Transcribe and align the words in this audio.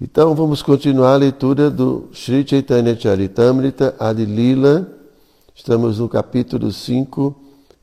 Então 0.00 0.32
vamos 0.32 0.62
continuar 0.62 1.14
a 1.14 1.16
leitura 1.16 1.68
do 1.68 2.08
Sri 2.12 2.46
Chaitanya 2.48 2.96
Charitamrita 2.96 3.96
Adilila. 3.98 4.88
Estamos 5.52 5.98
no 5.98 6.08
capítulo 6.08 6.70
5, 6.70 7.34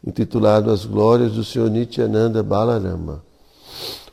intitulado 0.08 0.72
As 0.72 0.86
Glórias 0.86 1.34
do 1.34 1.44
Senhor 1.44 1.70
Nityananda 1.70 2.42
Balarama. 2.42 3.22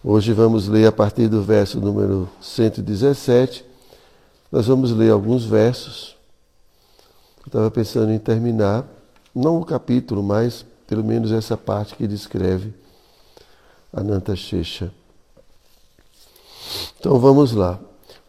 Hoje 0.03 0.33
vamos 0.33 0.67
ler 0.67 0.89
a 0.89 0.91
partir 0.91 1.29
do 1.29 1.43
verso 1.43 1.79
número 1.81 2.29
117. 2.41 3.65
Nós 4.51 4.67
vamos 4.67 4.91
ler 4.91 5.13
alguns 5.13 5.45
versos. 5.45 6.17
Eu 7.43 7.47
estava 7.47 7.71
pensando 7.71 8.11
em 8.11 8.19
terminar, 8.19 8.85
não 9.33 9.61
o 9.61 9.65
capítulo, 9.65 10.25
mas 10.25 10.67
pelo 10.89 11.05
menos 11.05 11.31
essa 11.31 11.57
parte 11.57 11.95
que 11.95 12.09
descreve 12.09 12.75
Ananta 13.93 14.35
Shesha. 14.35 14.93
Então 16.99 17.21
vamos 17.21 17.53
lá. 17.53 17.79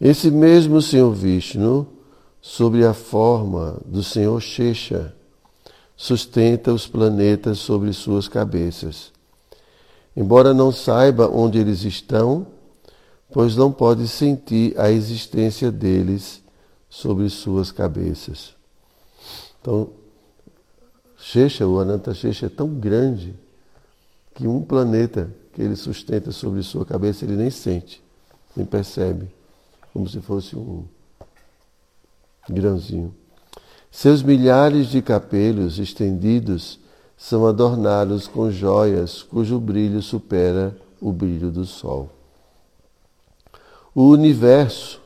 Esse 0.00 0.30
mesmo 0.30 0.82
Senhor 0.82 1.10
Vishnu, 1.12 1.86
sobre 2.40 2.84
a 2.84 2.92
forma 2.92 3.80
do 3.86 4.02
Senhor 4.02 4.40
Shesha, 4.40 5.14
sustenta 5.96 6.72
os 6.72 6.86
planetas 6.86 7.58
sobre 7.58 7.92
suas 7.92 8.28
cabeças. 8.28 9.10
Embora 10.14 10.52
não 10.52 10.70
saiba 10.70 11.28
onde 11.28 11.58
eles 11.58 11.82
estão, 11.82 12.46
pois 13.32 13.56
não 13.56 13.72
pode 13.72 14.06
sentir 14.06 14.78
a 14.78 14.90
existência 14.90 15.72
deles 15.72 16.42
sobre 16.90 17.28
suas 17.30 17.72
cabeças. 17.72 18.54
Então, 19.60 19.90
Shesha, 21.16 21.66
o 21.66 21.80
Ananta 21.80 22.12
Shesha 22.12 22.46
é 22.46 22.50
tão 22.50 22.68
grande 22.68 23.34
que 24.34 24.46
um 24.46 24.62
planeta 24.62 25.30
que 25.54 25.62
ele 25.62 25.74
sustenta 25.74 26.30
sobre 26.30 26.62
sua 26.62 26.84
cabeça 26.84 27.24
ele 27.24 27.34
nem 27.34 27.50
sente, 27.50 28.02
nem 28.54 28.64
percebe 28.66 29.35
como 29.96 30.06
se 30.06 30.20
fosse 30.20 30.54
um 30.54 30.84
grãozinho. 32.50 33.14
Seus 33.90 34.22
milhares 34.22 34.88
de 34.88 35.00
capelos 35.00 35.78
estendidos 35.78 36.78
são 37.16 37.46
adornados 37.46 38.28
com 38.28 38.50
joias 38.50 39.22
cujo 39.22 39.58
brilho 39.58 40.02
supera 40.02 40.76
o 41.00 41.10
brilho 41.10 41.50
do 41.50 41.64
sol. 41.64 42.10
O 43.94 44.10
universo, 44.10 45.00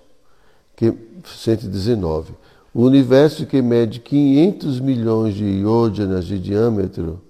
que, 0.74 0.92
119, 1.24 2.32
o 2.74 2.82
universo 2.82 3.46
que 3.46 3.62
mede 3.62 4.00
500 4.00 4.80
milhões 4.80 5.36
de 5.36 5.44
iógenas 5.44 6.26
de 6.26 6.36
diâmetro 6.36 7.22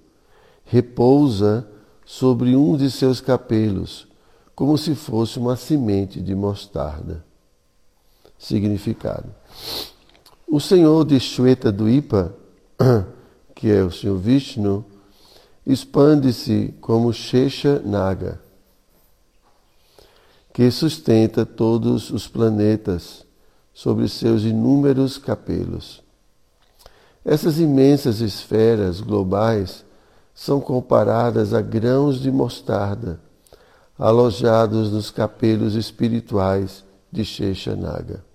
repousa 0.65 1.67
sobre 2.03 2.55
um 2.55 2.75
de 2.75 2.89
seus 2.89 3.21
capelos, 3.21 4.07
como 4.55 4.79
se 4.79 4.95
fosse 4.95 5.37
uma 5.37 5.55
semente 5.55 6.19
de 6.19 6.33
mostarda 6.33 7.29
significado. 8.41 9.29
O 10.47 10.59
Senhor 10.59 11.05
de 11.05 11.19
Shweta 11.19 11.71
Duipa, 11.71 12.33
que 13.53 13.71
é 13.71 13.83
o 13.83 13.91
Senhor 13.91 14.17
Vishnu, 14.17 14.83
expande-se 15.65 16.73
como 16.81 17.13
Shesha 17.13 17.79
Naga, 17.85 18.41
que 20.51 20.69
sustenta 20.71 21.45
todos 21.45 22.09
os 22.09 22.27
planetas 22.27 23.23
sobre 23.71 24.09
seus 24.09 24.43
inúmeros 24.43 25.19
capelos. 25.19 26.01
Essas 27.23 27.59
imensas 27.59 28.19
esferas 28.19 28.99
globais 28.99 29.85
são 30.33 30.59
comparadas 30.59 31.53
a 31.53 31.61
grãos 31.61 32.19
de 32.19 32.31
mostarda 32.31 33.19
alojados 34.01 34.91
nos 34.91 35.11
capelos 35.11 35.75
espirituais 35.75 36.83
de 37.11 37.23
Sheshanaga. 37.23 38.30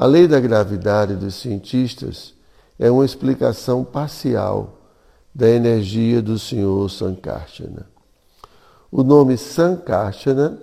A 0.00 0.06
lei 0.06 0.26
da 0.26 0.40
gravidade 0.40 1.14
dos 1.14 1.34
cientistas 1.34 2.32
é 2.78 2.90
uma 2.90 3.04
explicação 3.04 3.84
parcial 3.84 4.78
da 5.34 5.46
energia 5.46 6.22
do 6.22 6.38
Senhor 6.38 6.88
Sankarsana. 6.88 7.86
O 8.90 9.02
nome 9.02 9.36
Sankarsana 9.36 10.58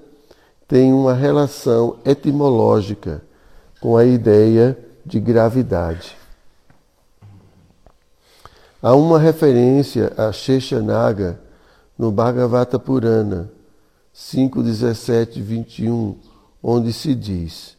tem 0.67 0.91
uma 0.91 1.13
relação 1.13 1.99
etimológica 2.03 3.21
com 3.79 3.95
a 3.95 4.03
ideia 4.03 4.75
de 5.05 5.19
gravidade. 5.19 6.17
Há 8.81 8.95
uma 8.95 9.19
referência 9.19 10.13
a 10.17 10.31
Sheshanaga 10.31 11.39
no 11.95 12.11
Bhagavata 12.11 12.79
Purana 12.79 13.51
5, 14.11 14.63
17 14.63 15.39
21, 15.39 16.17
onde 16.63 16.91
se 16.91 17.13
diz 17.13 17.76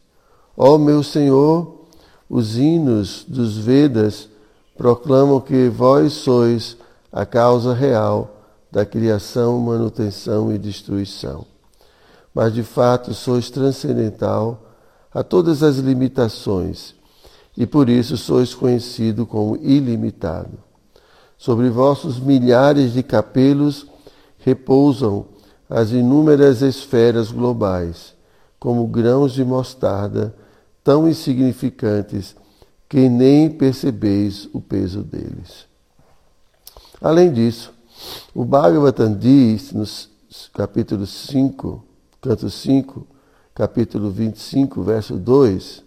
Ó 0.61 0.77
meu 0.77 1.01
Senhor, 1.01 1.85
os 2.29 2.57
hinos 2.57 3.23
dos 3.25 3.57
Vedas 3.57 4.27
proclamam 4.77 5.39
que 5.39 5.69
vós 5.69 6.11
sois 6.11 6.75
a 7.09 7.25
causa 7.25 7.73
real 7.73 8.41
da 8.69 8.85
criação, 8.85 9.57
manutenção 9.61 10.53
e 10.53 10.57
destruição. 10.57 11.45
Mas 12.35 12.53
de 12.53 12.61
fato 12.61 13.13
sois 13.13 13.49
transcendental 13.49 14.61
a 15.13 15.23
todas 15.23 15.63
as 15.63 15.77
limitações 15.77 16.93
e 17.55 17.65
por 17.65 17.87
isso 17.87 18.17
sois 18.17 18.53
conhecido 18.53 19.25
como 19.25 19.55
ilimitado. 19.61 20.59
Sobre 21.37 21.69
vossos 21.69 22.19
milhares 22.19 22.91
de 22.91 23.01
capelos 23.01 23.87
repousam 24.39 25.25
as 25.69 25.91
inúmeras 25.91 26.61
esferas 26.61 27.31
globais, 27.31 28.13
como 28.59 28.85
grãos 28.87 29.31
de 29.31 29.45
mostarda 29.45 30.35
tão 30.89 31.07
insignificantes 31.07 32.35
que 32.89 33.07
nem 33.07 33.47
percebeis 33.47 34.49
o 34.51 34.59
peso 34.59 35.03
deles. 35.03 35.67
Além 36.99 37.31
disso, 37.31 37.71
o 38.33 38.43
Bhagavatam 38.43 39.15
diz 39.15 39.71
no 39.71 39.85
capítulo 40.51 41.05
5, 41.05 41.85
canto 42.19 42.49
5, 42.49 43.05
capítulo 43.53 44.09
25, 44.09 44.81
verso 44.81 45.17
2, 45.17 45.83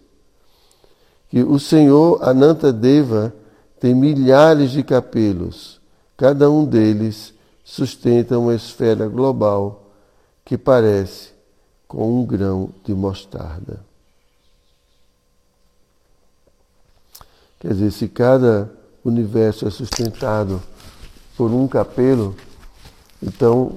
que 1.31 1.43
o 1.43 1.59
Senhor 1.59 2.23
Anantadeva 2.23 3.35
tem 3.81 3.97
milhares 3.97 4.71
de 4.71 4.85
capelos, 4.85 5.81
cada 6.17 6.49
um 6.49 6.65
deles 6.65 7.35
sustenta 7.65 8.39
uma 8.39 8.55
esfera 8.55 9.09
global 9.09 9.85
que 10.45 10.57
parece 10.57 11.31
com 11.89 12.21
um 12.21 12.25
grão 12.25 12.71
de 12.85 12.95
mostarda. 12.95 13.91
Quer 17.63 17.75
dizer, 17.75 17.93
se 17.93 18.09
cada 18.09 18.69
universo 19.05 19.69
é 19.69 19.71
sustentado 19.71 20.61
por 21.37 21.49
um 21.53 21.69
capelo, 21.69 22.35
então 23.23 23.75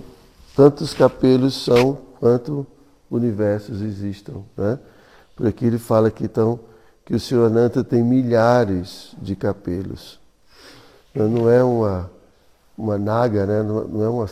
tantos 0.56 0.92
capelos 0.92 1.64
são 1.64 1.94
quanto 2.20 2.66
universos 3.12 3.82
existam. 3.82 4.42
Né? 4.58 4.80
Por 5.36 5.46
aqui 5.46 5.66
ele 5.66 5.78
fala 5.78 6.10
que, 6.10 6.24
então, 6.24 6.60
que 7.06 7.14
o 7.14 7.20
Senhor 7.20 7.46
Ananta 7.46 7.84
tem 7.84 8.04
milhares 8.04 9.16
de 9.22 9.36
capelos. 9.36 10.20
Não 11.14 11.48
é 11.48 11.64
uma, 11.64 12.10
uma 12.76 12.98
naga, 12.98 13.46
né? 13.46 13.62
não 13.62 14.04
é 14.04 14.10
uma 14.10 14.28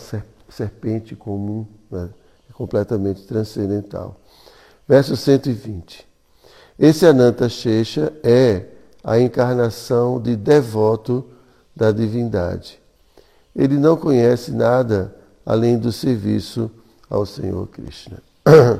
serpente 0.49 1.15
comum, 1.15 1.67
né? 1.91 2.09
é 2.49 2.53
completamente 2.53 3.21
transcendental. 3.27 4.19
Verso 4.87 5.15
120. 5.15 6.07
Esse 6.79 7.05
Ananta 7.05 7.47
Shesha 7.47 8.11
é 8.23 8.72
a 9.03 9.19
encarnação 9.19 10.21
de 10.21 10.35
devoto 10.35 11.25
da 11.75 11.91
divindade. 11.91 12.79
Ele 13.55 13.77
não 13.77 13.97
conhece 13.97 14.51
nada 14.51 15.13
além 15.45 15.77
do 15.77 15.91
serviço 15.91 16.71
ao 17.09 17.25
Senhor 17.25 17.67
Krishna. 17.67 18.17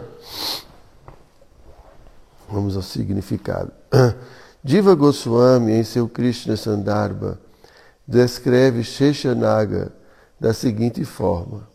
Vamos 2.49 2.75
ao 2.75 2.81
significado. 2.81 3.71
Diva 4.63 4.95
Goswami, 4.95 5.73
em 5.73 5.83
seu 5.83 6.07
Krishna 6.07 6.55
Sandarbha, 6.55 7.37
descreve 8.07 8.83
Sheshanaga 8.83 9.91
da 10.39 10.53
seguinte 10.53 11.03
forma: 11.03 11.67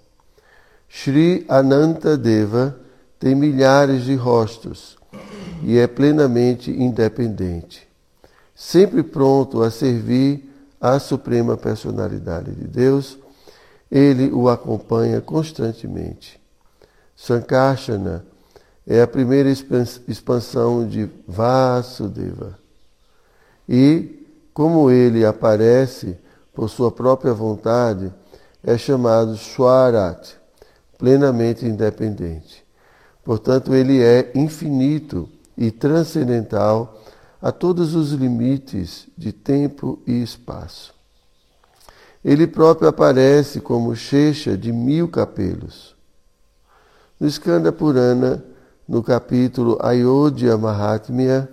Sri 0.88 1.44
Ananta 1.48 2.16
Deva 2.16 2.78
tem 3.18 3.34
milhares 3.34 4.04
de 4.04 4.14
rostos 4.14 4.96
e 5.62 5.78
é 5.78 5.86
plenamente 5.86 6.70
independente, 6.70 7.87
sempre 8.58 9.04
pronto 9.04 9.62
a 9.62 9.70
servir 9.70 10.52
à 10.80 10.98
Suprema 10.98 11.56
Personalidade 11.56 12.50
de 12.50 12.66
Deus, 12.66 13.16
ele 13.88 14.32
o 14.32 14.48
acompanha 14.48 15.20
constantemente. 15.20 16.40
Sankarsana 17.16 18.26
é 18.84 19.00
a 19.00 19.06
primeira 19.06 19.48
expansão 19.48 20.86
de 20.86 21.08
Vasudeva. 21.26 22.58
E, 23.68 24.26
como 24.52 24.90
ele 24.90 25.24
aparece 25.24 26.18
por 26.52 26.68
sua 26.68 26.90
própria 26.90 27.32
vontade, 27.32 28.12
é 28.64 28.76
chamado 28.76 29.36
Swarat, 29.36 30.34
plenamente 30.98 31.64
independente. 31.64 32.64
Portanto, 33.24 33.72
ele 33.72 34.02
é 34.02 34.32
infinito 34.34 35.28
e 35.56 35.70
transcendental 35.70 36.97
a 37.40 37.52
todos 37.52 37.94
os 37.94 38.12
limites 38.12 39.06
de 39.16 39.32
tempo 39.32 40.00
e 40.06 40.22
espaço. 40.22 40.94
Ele 42.24 42.46
próprio 42.46 42.88
aparece 42.88 43.60
como 43.60 43.94
Shesha 43.94 44.56
de 44.56 44.72
mil 44.72 45.08
capelos. 45.08 45.94
No 47.18 47.28
Skanda 47.28 47.70
Purana, 47.70 48.44
no 48.88 49.02
capítulo 49.02 49.78
Ayodhya 49.80 50.56
Mahatmya, 50.58 51.48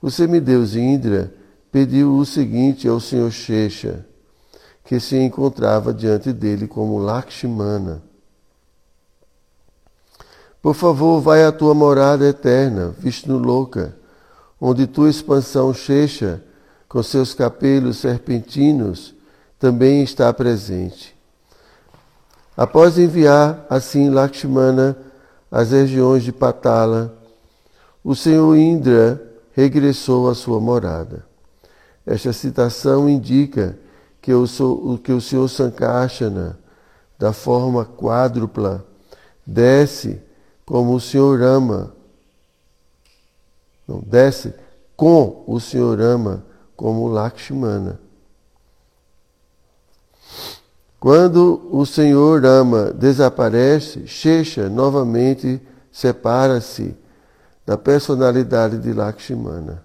o 0.00 0.10
semideus 0.10 0.74
Indra 0.74 1.32
pediu 1.70 2.16
o 2.16 2.24
seguinte 2.24 2.88
ao 2.88 3.00
senhor 3.00 3.30
Shesha, 3.30 4.06
que 4.84 4.98
se 4.98 5.16
encontrava 5.16 5.92
diante 5.92 6.32
dele 6.32 6.66
como 6.66 6.98
Lakshmana. 6.98 8.02
Por 10.62 10.74
favor, 10.74 11.20
vai 11.20 11.44
à 11.44 11.52
tua 11.52 11.74
morada 11.74 12.26
eterna, 12.26 12.94
Vishnu 12.98 13.38
Loka, 13.38 13.94
onde 14.68 14.84
tua 14.84 15.08
expansão 15.08 15.72
Shesha, 15.72 16.42
com 16.88 17.00
seus 17.00 17.32
capelos 17.32 17.98
serpentinos, 17.98 19.14
também 19.60 20.02
está 20.02 20.32
presente. 20.32 21.16
Após 22.56 22.98
enviar 22.98 23.64
assim 23.70 24.10
Lakshmana 24.10 24.98
às 25.52 25.70
regiões 25.70 26.24
de 26.24 26.32
Patala, 26.32 27.16
o 28.02 28.16
senhor 28.16 28.56
Indra 28.56 29.22
regressou 29.52 30.28
à 30.28 30.34
sua 30.34 30.58
morada. 30.58 31.24
Esta 32.04 32.32
citação 32.32 33.08
indica 33.08 33.78
que 34.20 34.34
o, 34.34 34.98
que 34.98 35.12
o 35.12 35.20
senhor 35.20 35.46
Sankarsana, 35.46 36.58
da 37.16 37.32
forma 37.32 37.84
quádrupla, 37.84 38.84
desce 39.46 40.20
como 40.64 40.92
o 40.92 41.00
senhor 41.00 41.40
ama, 41.40 41.94
não, 43.86 44.00
desce 44.00 44.54
com 44.96 45.44
o 45.46 45.60
senhor 45.60 46.00
ama 46.00 46.44
como 46.76 47.08
Lakshmana. 47.08 48.00
Quando 50.98 51.68
o 51.70 51.86
Senhor 51.86 52.44
ama 52.44 52.92
desaparece, 52.92 54.06
Shesha 54.06 54.68
novamente 54.68 55.60
separa-se 55.92 56.96
da 57.64 57.78
personalidade 57.78 58.78
de 58.78 58.92
Lakshmana. 58.92 59.84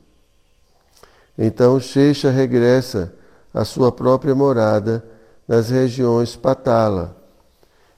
Então 1.38 1.80
Shesha 1.80 2.32
regressa 2.32 3.14
à 3.54 3.64
sua 3.66 3.92
própria 3.92 4.34
morada 4.34 5.04
nas 5.48 5.70
regiões 5.70 6.36
Patala 6.36 7.16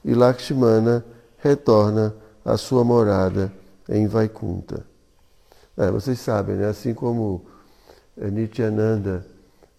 e 0.04 0.12
Lakshmana 0.14 1.04
retorna 1.38 2.14
à 2.44 2.56
sua 2.56 2.84
morada 2.84 3.52
em 3.88 4.06
Vaikunta. 4.06 4.84
É, 5.76 5.90
vocês 5.90 6.20
sabem, 6.20 6.56
né? 6.56 6.68
assim 6.68 6.94
como 6.94 7.44
Nityananda 8.16 9.26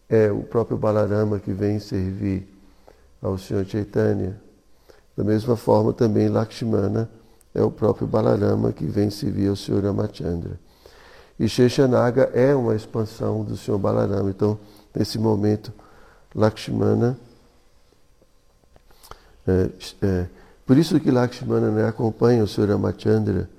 é 0.09 0.31
o 0.31 0.43
próprio 0.43 0.77
Balarama 0.77 1.39
que 1.39 1.53
vem 1.53 1.79
servir 1.79 2.47
ao 3.21 3.37
Senhor 3.37 3.65
Chaitanya. 3.65 4.39
Da 5.15 5.23
mesma 5.23 5.55
forma, 5.55 5.93
também 5.93 6.27
Lakshmana 6.27 7.09
é 7.53 7.63
o 7.63 7.71
próprio 7.71 8.05
Balarama 8.05 8.73
que 8.73 8.85
vem 8.85 9.09
servir 9.09 9.47
ao 9.47 9.55
Senhor 9.55 9.83
Ramachandra. 9.83 10.59
E 11.39 11.47
Sheshanaga 11.47 12.29
é 12.33 12.53
uma 12.53 12.75
expansão 12.75 13.43
do 13.43 13.55
Senhor 13.55 13.77
Balarama. 13.77 14.29
Então, 14.29 14.59
nesse 14.93 15.17
momento, 15.17 15.71
Lakshmana. 16.33 17.17
É, 19.47 19.69
é, 20.01 20.25
por 20.65 20.77
isso 20.77 20.99
que 20.99 21.11
Lakshmana 21.11 21.71
né, 21.71 21.87
acompanha 21.87 22.43
o 22.43 22.47
Senhor 22.47 22.69
Ramachandra 22.69 23.49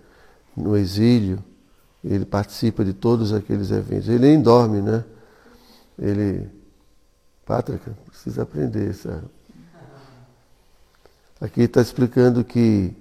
no 0.57 0.77
exílio, 0.77 1.43
ele 2.07 2.25
participa 2.25 2.85
de 2.85 2.93
todos 2.93 3.33
aqueles 3.33 3.71
eventos. 3.71 4.09
Ele 4.09 4.19
nem 4.19 4.41
dorme, 4.41 4.81
né? 4.81 5.05
Ele. 5.99 6.49
Pátrica, 7.45 7.97
precisa 8.11 8.43
aprender 8.43 8.91
essa 8.91 9.23
Aqui 11.41 11.63
está 11.63 11.83
explicando 11.83 12.43
que, 12.43 12.95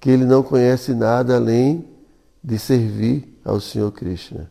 que 0.00 0.08
ele 0.08 0.24
não 0.24 0.42
conhece 0.42 0.94
nada 0.94 1.36
além 1.36 1.86
de 2.42 2.58
servir 2.58 3.38
ao 3.44 3.60
Senhor 3.60 3.92
Krishna. 3.92 4.50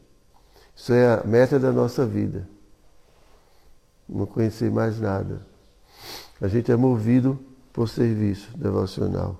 Isso 0.75 0.93
é 0.93 1.15
a 1.15 1.23
meta 1.25 1.59
da 1.59 1.71
nossa 1.71 2.05
vida. 2.05 2.47
Não 4.07 4.25
conhecer 4.25 4.69
mais 4.69 4.99
nada. 4.99 5.41
A 6.39 6.47
gente 6.47 6.71
é 6.71 6.75
movido 6.75 7.39
por 7.73 7.89
serviço 7.89 8.55
devocional. 8.55 9.39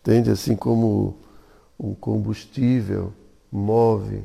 Entende? 0.00 0.30
Assim 0.30 0.56
como 0.56 1.18
um 1.78 1.94
combustível 1.94 3.12
move 3.50 4.24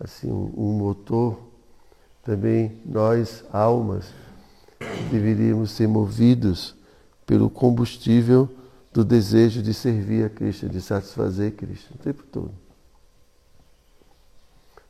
assim 0.00 0.32
um, 0.32 0.72
motor, 0.72 1.38
também 2.22 2.80
nós, 2.86 3.44
almas, 3.52 4.06
deveríamos 5.10 5.72
ser 5.72 5.86
movidos 5.86 6.74
pelo 7.26 7.50
combustível 7.50 8.48
do 8.92 9.04
desejo 9.04 9.62
de 9.62 9.74
servir 9.74 10.24
a 10.24 10.30
Cristo, 10.30 10.68
de 10.68 10.80
satisfazer 10.80 11.52
Cristo 11.52 11.94
o 11.94 11.98
tempo 11.98 12.22
todo. 12.24 12.52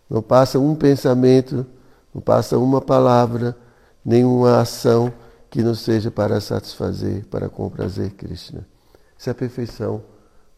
Não 0.08 0.22
passa 0.22 0.58
um 0.58 0.74
pensamento, 0.76 1.66
não 2.14 2.22
passa 2.22 2.56
uma 2.56 2.80
palavra, 2.80 3.56
nenhuma 4.04 4.60
ação 4.60 5.12
que 5.50 5.62
não 5.62 5.74
seja 5.74 6.10
para 6.10 6.40
satisfazer, 6.40 7.26
para 7.26 7.48
comprazer 7.48 8.12
Krishna. 8.12 8.66
Isso 9.18 9.28
é 9.28 9.32
a 9.32 9.34
perfeição 9.34 10.02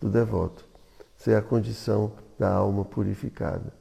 do 0.00 0.08
devoto. 0.08 0.71
É 1.26 1.36
a 1.36 1.42
condição 1.42 2.12
da 2.38 2.52
alma 2.52 2.84
purificada. 2.84 3.72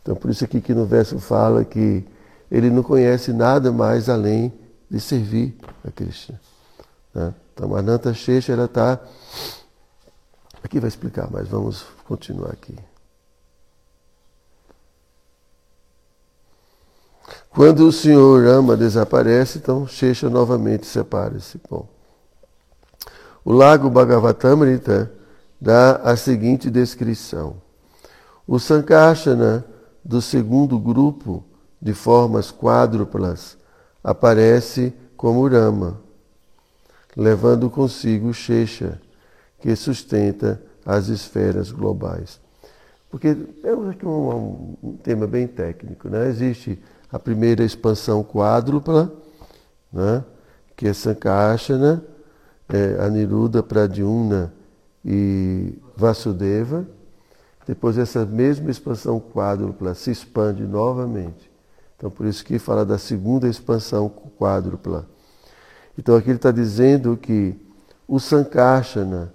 Então, 0.00 0.14
por 0.14 0.30
isso 0.30 0.44
aqui 0.44 0.60
que 0.60 0.74
no 0.74 0.84
verso 0.84 1.18
fala 1.18 1.64
que 1.64 2.04
ele 2.50 2.70
não 2.70 2.82
conhece 2.82 3.32
nada 3.32 3.72
mais 3.72 4.08
além 4.08 4.52
de 4.90 5.00
servir 5.00 5.56
a 5.86 5.90
Krishna. 5.90 6.40
Né? 7.14 7.34
Então, 7.54 7.74
Ananta 7.74 8.12
Shesha, 8.12 8.52
ela 8.52 8.66
está. 8.66 9.00
Aqui 10.62 10.78
vai 10.78 10.88
explicar, 10.88 11.28
mas 11.30 11.48
vamos 11.48 11.84
continuar 12.06 12.50
aqui. 12.50 12.76
Quando 17.50 17.86
o 17.86 17.92
Senhor 17.92 18.46
ama 18.46 18.76
desaparece, 18.76 19.58
então 19.58 19.86
Shesha 19.86 20.30
novamente 20.30 20.86
separa-se. 20.86 21.60
Bom, 21.68 21.86
o 23.44 23.52
lago 23.52 23.90
Bhagavatamrita 23.90 25.10
dá 25.62 25.94
a 26.02 26.16
seguinte 26.16 26.68
descrição. 26.68 27.62
O 28.44 28.58
Sankarsana 28.58 29.64
do 30.04 30.20
segundo 30.20 30.76
grupo 30.76 31.44
de 31.80 31.94
formas 31.94 32.50
quádruplas, 32.50 33.56
aparece 34.02 34.92
como 35.16 35.46
Rama, 35.46 36.00
levando 37.16 37.70
consigo 37.70 38.34
Shesha, 38.34 39.00
que 39.60 39.76
sustenta 39.76 40.60
as 40.84 41.06
esferas 41.06 41.70
globais. 41.70 42.40
Porque 43.08 43.36
é 43.62 43.72
um, 43.72 44.76
um 44.82 44.96
tema 44.96 45.28
bem 45.28 45.46
técnico. 45.46 46.08
Né? 46.08 46.26
Existe 46.28 46.82
a 47.08 47.20
primeira 47.20 47.62
expansão 47.62 48.24
quádrupla, 48.24 49.12
né? 49.92 50.24
que 50.76 50.88
é 50.88 50.92
Sankarsana, 50.92 52.04
é, 52.68 53.04
Aniruddha, 53.04 53.62
Pradyumna 53.62 54.52
e 55.04 55.78
Vasudeva. 55.96 56.86
Depois 57.66 57.96
essa 57.96 58.26
mesma 58.26 58.70
expansão 58.70 59.20
quádrupla 59.20 59.94
se 59.94 60.10
expande 60.10 60.64
novamente 60.64 61.52
então, 62.02 62.10
por 62.10 62.26
isso 62.26 62.44
que 62.44 62.58
fala 62.58 62.84
da 62.84 62.98
segunda 62.98 63.46
expansão 63.46 64.08
quádrupla. 64.36 65.06
Então, 65.96 66.16
aqui 66.16 66.30
ele 66.30 66.36
está 66.36 66.50
dizendo 66.50 67.16
que 67.16 67.54
o 68.08 68.18
Sankarsana, 68.18 69.32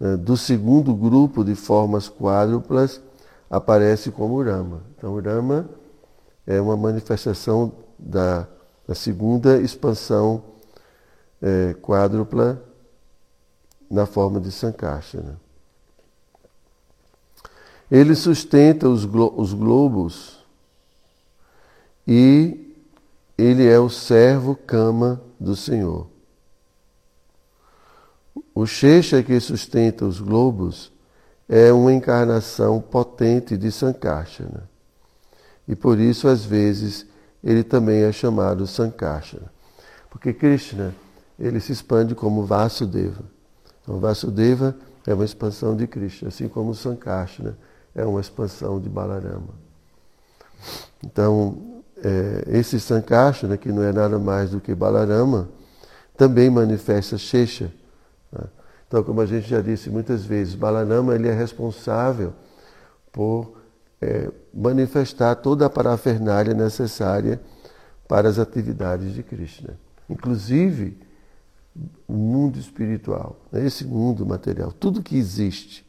né, 0.00 0.16
do 0.16 0.36
segundo 0.36 0.92
grupo 0.92 1.44
de 1.44 1.54
formas 1.54 2.08
quádruplas, 2.08 3.00
aparece 3.48 4.10
como 4.10 4.42
Rama. 4.42 4.82
Então, 4.98 5.14
Rama 5.20 5.70
é 6.44 6.60
uma 6.60 6.76
manifestação 6.76 7.72
da, 7.96 8.48
da 8.88 8.94
segunda 8.96 9.60
expansão 9.60 10.42
é, 11.40 11.72
quádrupla 11.74 12.60
na 13.90 14.06
forma 14.06 14.40
de 14.40 14.52
Sankasha. 14.52 15.20
Né? 15.20 15.34
Ele 17.90 18.14
sustenta 18.14 18.88
os, 18.88 19.04
glo 19.04 19.34
os 19.36 19.52
globos 19.52 20.38
e 22.06 22.74
ele 23.36 23.66
é 23.66 23.78
o 23.78 23.88
servo 23.88 24.54
cama 24.54 25.20
do 25.38 25.56
Senhor. 25.56 26.06
O 28.54 28.66
Shesha 28.66 29.22
que 29.22 29.38
sustenta 29.40 30.04
os 30.04 30.20
globos 30.20 30.92
é 31.48 31.72
uma 31.72 31.92
encarnação 31.92 32.80
potente 32.80 33.56
de 33.56 33.72
Sankarsana. 33.72 34.68
E 35.66 35.74
por 35.74 35.98
isso, 35.98 36.28
às 36.28 36.44
vezes, 36.44 37.06
ele 37.42 37.64
também 37.64 38.02
é 38.02 38.12
chamado 38.12 38.66
Sankarsana. 38.66 39.52
Porque 40.10 40.32
Krishna, 40.32 40.94
ele 41.38 41.58
se 41.58 41.72
expande 41.72 42.14
como 42.14 42.44
Vasudeva. 42.44 43.24
Então, 43.90 43.98
Vasudeva 43.98 44.76
é 45.04 45.12
uma 45.12 45.24
expansão 45.24 45.74
de 45.74 45.84
Krishna, 45.88 46.28
assim 46.28 46.46
como 46.46 46.72
Sankarsana 46.74 47.58
é 47.92 48.04
uma 48.04 48.20
expansão 48.20 48.80
de 48.80 48.88
Balarama. 48.88 49.52
Então, 51.04 51.82
é, 51.96 52.44
esse 52.58 52.78
Sankarsana, 52.78 53.56
que 53.56 53.72
não 53.72 53.82
é 53.82 53.92
nada 53.92 54.16
mais 54.16 54.50
do 54.50 54.60
que 54.60 54.72
Balarama, 54.76 55.48
também 56.16 56.48
manifesta 56.48 57.18
Shesha, 57.18 57.72
então, 58.86 59.04
como 59.04 59.20
a 59.20 59.26
gente 59.26 59.48
já 59.48 59.60
disse 59.60 59.88
muitas 59.88 60.24
vezes, 60.24 60.56
Balanama 60.56 61.14
ele 61.14 61.28
é 61.28 61.32
responsável 61.32 62.32
por 63.12 63.56
é, 64.00 64.28
manifestar 64.52 65.36
toda 65.36 65.66
a 65.66 65.70
parafernália 65.70 66.54
necessária 66.54 67.40
para 68.08 68.28
as 68.28 68.36
atividades 68.36 69.14
de 69.14 69.22
Krishna. 69.22 69.78
Inclusive 70.08 70.98
o 72.06 72.12
mundo 72.12 72.58
espiritual, 72.58 73.36
esse 73.52 73.84
mundo 73.84 74.26
material, 74.26 74.72
tudo 74.72 75.02
que 75.02 75.16
existe 75.16 75.86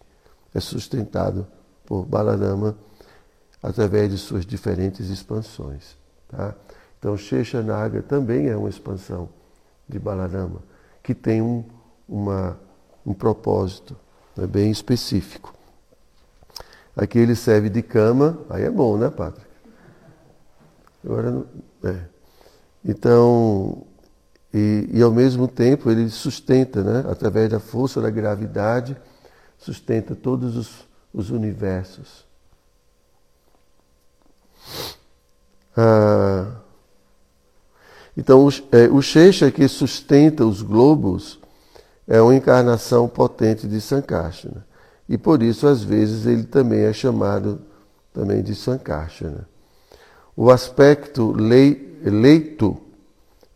é 0.54 0.60
sustentado 0.60 1.48
por 1.86 2.06
Balanama 2.06 2.78
através 3.62 4.12
de 4.12 4.18
suas 4.18 4.46
diferentes 4.46 5.10
expansões. 5.10 5.98
Tá? 6.28 6.56
Então, 7.00 7.18
Sheshanaga 7.18 8.02
também 8.02 8.48
é 8.48 8.56
uma 8.56 8.70
expansão 8.70 9.30
de 9.90 9.98
Balanama, 9.98 10.62
que 11.02 11.16
tem 11.16 11.42
um, 11.42 11.64
uma 12.08 12.58
um 13.06 13.14
propósito 13.14 13.96
né, 14.36 14.48
bem 14.48 14.72
específico. 14.72 15.54
Aqui 16.96 17.20
ele 17.20 17.36
serve 17.36 17.70
de 17.70 17.82
cama, 17.82 18.40
aí 18.50 18.64
é 18.64 18.70
bom, 18.70 18.98
né, 18.98 19.10
Patrick? 19.10 19.50
Agora, 21.04 21.46
é. 21.84 22.00
Então, 22.84 23.86
e, 24.54 24.90
e, 24.92 25.02
ao 25.02 25.12
mesmo 25.12 25.48
tempo 25.48 25.90
ele 25.90 26.10
sustenta, 26.10 26.84
né, 26.84 27.10
através 27.10 27.50
da 27.50 27.60
força 27.60 28.02
da 28.02 28.10
gravidade, 28.10 28.98
sustenta 29.58 30.16
todos 30.16 30.58
os, 30.58 30.88
os 31.14 31.30
universos. 31.30 32.26
Ah, 35.76 36.62
então, 38.16 38.46
o, 38.46 38.50
é, 38.72 38.88
o 38.90 39.02
Shesha 39.02 39.50
que 39.50 39.68
sustenta 39.68 40.46
os 40.46 40.62
globos 40.62 41.40
é 42.08 42.22
uma 42.22 42.36
encarnação 42.36 43.08
potente 43.08 43.68
de 43.68 43.80
Sankarsana. 43.80 44.66
E 45.08 45.18
por 45.18 45.42
isso, 45.42 45.68
às 45.68 45.84
vezes, 45.84 46.26
ele 46.26 46.44
também 46.44 46.82
é 46.82 46.94
chamado 46.94 47.62
também 48.14 48.44
de 48.44 48.54
Sankarsana. 48.54 49.48
O 50.36 50.50
aspecto 50.50 51.32
leito 51.32 52.78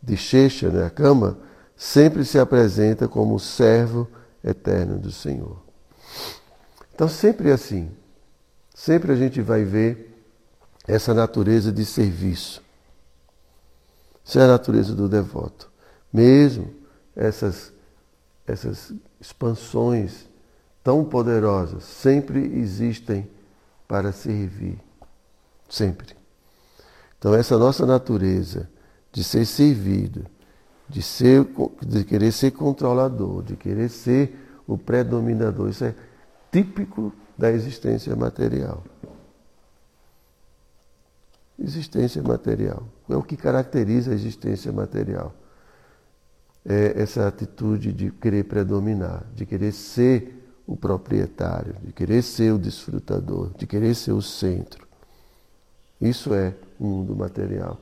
de 0.06 0.16
Shesha, 0.16 0.70
né, 0.70 0.86
a 0.86 0.90
cama, 0.90 1.36
sempre 1.76 2.24
se 2.24 2.38
apresenta 2.38 3.08
como 3.08 3.40
servo 3.40 4.08
eterno 4.42 4.98
do 4.98 5.10
Senhor. 5.10 5.60
Então, 6.94 7.08
sempre 7.08 7.50
é 7.50 7.52
assim. 7.52 7.90
Sempre 8.72 9.12
a 9.12 9.16
gente 9.16 9.42
vai 9.42 9.64
ver 9.64 10.16
essa 10.86 11.12
natureza 11.12 11.72
de 11.72 11.84
serviço. 11.84 12.62
Isso 14.24 14.38
é 14.38 14.44
a 14.44 14.46
natureza 14.46 14.94
do 14.94 15.08
devoto. 15.08 15.70
Mesmo 16.12 16.72
essas 17.14 17.72
essas 18.46 18.92
expansões 19.20 20.28
tão 20.84 21.04
poderosas 21.04 21.82
sempre 21.82 22.38
existem 22.60 23.28
para 23.88 24.12
servir. 24.12 24.78
Sempre. 25.68 26.14
Então, 27.18 27.34
essa 27.34 27.58
nossa 27.58 27.84
natureza 27.84 28.70
de 29.16 29.24
ser 29.24 29.46
servido, 29.46 30.26
de, 30.86 31.00
ser, 31.00 31.48
de 31.80 32.04
querer 32.04 32.30
ser 32.30 32.50
controlador, 32.50 33.42
de 33.42 33.56
querer 33.56 33.88
ser 33.88 34.36
o 34.66 34.76
predominador, 34.76 35.70
isso 35.70 35.86
é 35.86 35.94
típico 36.52 37.10
da 37.38 37.50
existência 37.50 38.14
material. 38.14 38.84
Existência 41.58 42.22
material. 42.22 42.86
É 43.08 43.16
o 43.16 43.22
que 43.22 43.38
caracteriza 43.38 44.10
a 44.10 44.14
existência 44.14 44.70
material 44.70 45.34
é 46.62 47.00
essa 47.00 47.26
atitude 47.26 47.94
de 47.94 48.10
querer 48.10 48.44
predominar, 48.44 49.24
de 49.34 49.46
querer 49.46 49.72
ser 49.72 50.46
o 50.66 50.76
proprietário, 50.76 51.74
de 51.82 51.90
querer 51.90 52.20
ser 52.20 52.52
o 52.52 52.58
desfrutador, 52.58 53.50
de 53.56 53.66
querer 53.66 53.94
ser 53.94 54.12
o 54.12 54.20
centro. 54.20 54.86
Isso 55.98 56.34
é 56.34 56.54
o 56.78 56.84
mundo 56.84 57.16
material. 57.16 57.80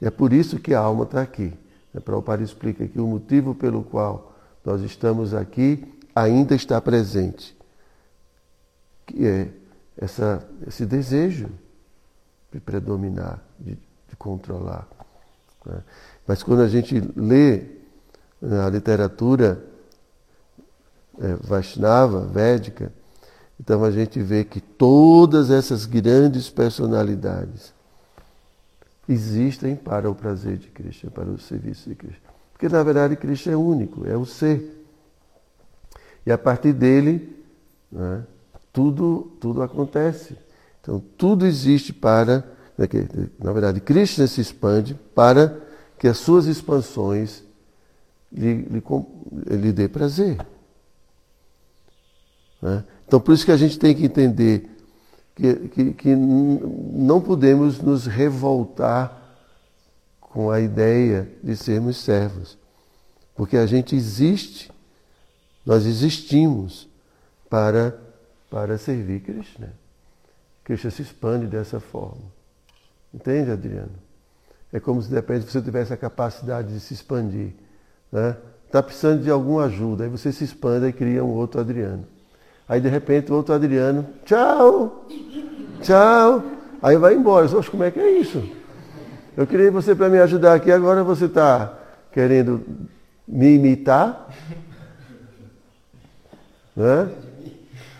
É 0.00 0.10
por 0.10 0.32
isso 0.32 0.58
que 0.58 0.74
a 0.74 0.80
alma 0.80 1.04
está 1.04 1.22
aqui. 1.22 1.52
É, 1.94 2.00
Prabhupada 2.00 2.42
explica 2.42 2.86
que 2.86 3.00
o 3.00 3.06
motivo 3.06 3.54
pelo 3.54 3.82
qual 3.82 4.34
nós 4.64 4.82
estamos 4.82 5.32
aqui 5.32 5.84
ainda 6.14 6.54
está 6.54 6.80
presente, 6.80 7.56
que 9.06 9.26
é 9.26 9.48
essa, 9.96 10.46
esse 10.66 10.84
desejo 10.84 11.48
de 12.52 12.60
predominar, 12.60 13.42
de, 13.58 13.74
de 13.74 14.16
controlar. 14.18 14.86
Né? 15.64 15.82
Mas 16.26 16.42
quando 16.42 16.62
a 16.62 16.68
gente 16.68 17.00
lê 17.14 17.64
na 18.40 18.68
literatura 18.68 19.64
é, 21.18 21.34
Vaishnava, 21.34 22.26
védica, 22.26 22.92
então 23.58 23.84
a 23.84 23.90
gente 23.90 24.20
vê 24.20 24.44
que 24.44 24.60
todas 24.60 25.50
essas 25.50 25.86
grandes 25.86 26.50
personalidades 26.50 27.75
existem 29.08 29.76
para 29.76 30.10
o 30.10 30.14
prazer 30.14 30.56
de 30.56 30.68
Krishna, 30.68 31.10
para 31.10 31.28
o 31.28 31.38
serviço 31.38 31.88
de 31.88 31.94
Krishna. 31.94 32.26
Porque 32.52 32.68
na 32.68 32.82
verdade 32.82 33.16
Krishna 33.16 33.52
é 33.52 33.56
único, 33.56 34.06
é 34.06 34.16
o 34.16 34.24
ser. 34.24 34.84
E 36.24 36.32
a 36.32 36.38
partir 36.38 36.72
dele, 36.72 37.44
né, 37.90 38.24
tudo, 38.72 39.32
tudo 39.40 39.62
acontece. 39.62 40.36
Então 40.80 41.02
tudo 41.16 41.46
existe 41.46 41.92
para. 41.92 42.44
Né, 42.76 42.86
na 43.38 43.52
verdade, 43.52 43.80
Krishna 43.80 44.26
se 44.26 44.40
expande 44.40 44.94
para 45.14 45.60
que 45.98 46.08
as 46.08 46.18
suas 46.18 46.46
expansões 46.46 47.42
lhe, 48.32 48.62
lhe, 48.62 48.82
lhe 49.56 49.72
dê 49.72 49.88
prazer. 49.88 50.38
Né? 52.60 52.84
Então, 53.06 53.20
por 53.20 53.32
isso 53.32 53.44
que 53.44 53.52
a 53.52 53.56
gente 53.56 53.78
tem 53.78 53.94
que 53.94 54.04
entender 54.04 54.68
que, 55.36 55.54
que, 55.68 55.92
que 55.92 56.16
não 56.16 57.20
podemos 57.20 57.80
nos 57.80 58.06
revoltar 58.06 59.22
com 60.20 60.50
a 60.50 60.58
ideia 60.58 61.30
de 61.42 61.56
sermos 61.56 61.98
servos. 61.98 62.58
Porque 63.34 63.56
a 63.56 63.66
gente 63.66 63.94
existe, 63.94 64.72
nós 65.64 65.86
existimos 65.86 66.88
para, 67.48 67.96
para 68.50 68.76
servir 68.78 69.20
Krishna. 69.20 69.72
Krishna 70.64 70.90
se 70.90 71.02
expande 71.02 71.46
dessa 71.46 71.78
forma. 71.78 72.24
Entende, 73.14 73.52
Adriano? 73.52 73.94
É 74.72 74.80
como 74.80 75.00
se 75.00 75.08
de 75.08 75.14
repente 75.14 75.48
você 75.48 75.62
tivesse 75.62 75.92
a 75.92 75.96
capacidade 75.96 76.72
de 76.72 76.80
se 76.80 76.92
expandir 76.92 77.54
né? 78.10 78.36
Está 78.64 78.82
precisando 78.82 79.22
de 79.22 79.30
alguma 79.30 79.64
ajuda. 79.64 80.04
Aí 80.04 80.10
você 80.10 80.32
se 80.32 80.44
expande 80.44 80.86
e 80.86 80.92
cria 80.92 81.24
um 81.24 81.30
outro 81.30 81.60
Adriano. 81.60 82.06
Aí 82.68 82.80
de 82.80 82.88
repente 82.88 83.30
o 83.30 83.36
outro 83.36 83.54
Adriano, 83.54 84.06
tchau, 84.24 85.06
tchau. 85.80 86.42
Aí 86.82 86.96
vai 86.96 87.14
embora. 87.14 87.46
Oxe, 87.46 87.70
como 87.70 87.84
é 87.84 87.90
que 87.90 88.00
é 88.00 88.18
isso? 88.18 88.42
Eu 89.36 89.46
queria 89.46 89.70
você 89.70 89.94
para 89.94 90.08
me 90.08 90.18
ajudar 90.18 90.54
aqui, 90.54 90.72
agora 90.72 91.04
você 91.04 91.26
está 91.26 91.78
querendo 92.10 92.64
me 93.26 93.54
imitar? 93.54 94.28
Né? 96.74 97.08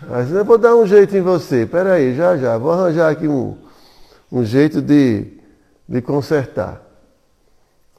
Mas 0.07 0.31
eu 0.31 0.45
vou 0.45 0.57
dar 0.57 0.75
um 0.75 0.85
jeito 0.85 1.15
em 1.15 1.21
você. 1.21 1.63
Espera 1.63 1.93
aí, 1.93 2.15
já 2.15 2.37
já. 2.37 2.57
Vou 2.57 2.71
arranjar 2.71 3.11
aqui 3.11 3.27
um, 3.27 3.57
um 4.31 4.43
jeito 4.43 4.81
de, 4.81 5.27
de 5.87 6.01
consertar. 6.01 6.81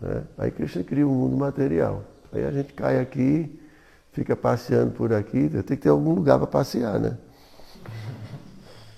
Né? 0.00 0.22
Aí 0.36 0.50
Cristo 0.50 0.82
cria 0.84 1.06
um 1.06 1.14
mundo 1.14 1.36
material. 1.36 2.02
Aí 2.32 2.44
a 2.44 2.50
gente 2.50 2.72
cai 2.72 3.00
aqui, 3.00 3.57
fica 4.18 4.34
passeando 4.34 4.90
por 4.90 5.12
aqui, 5.12 5.48
tem 5.48 5.62
que 5.62 5.76
ter 5.76 5.90
algum 5.90 6.12
lugar 6.12 6.38
para 6.38 6.48
passear, 6.48 6.98
né? 6.98 7.16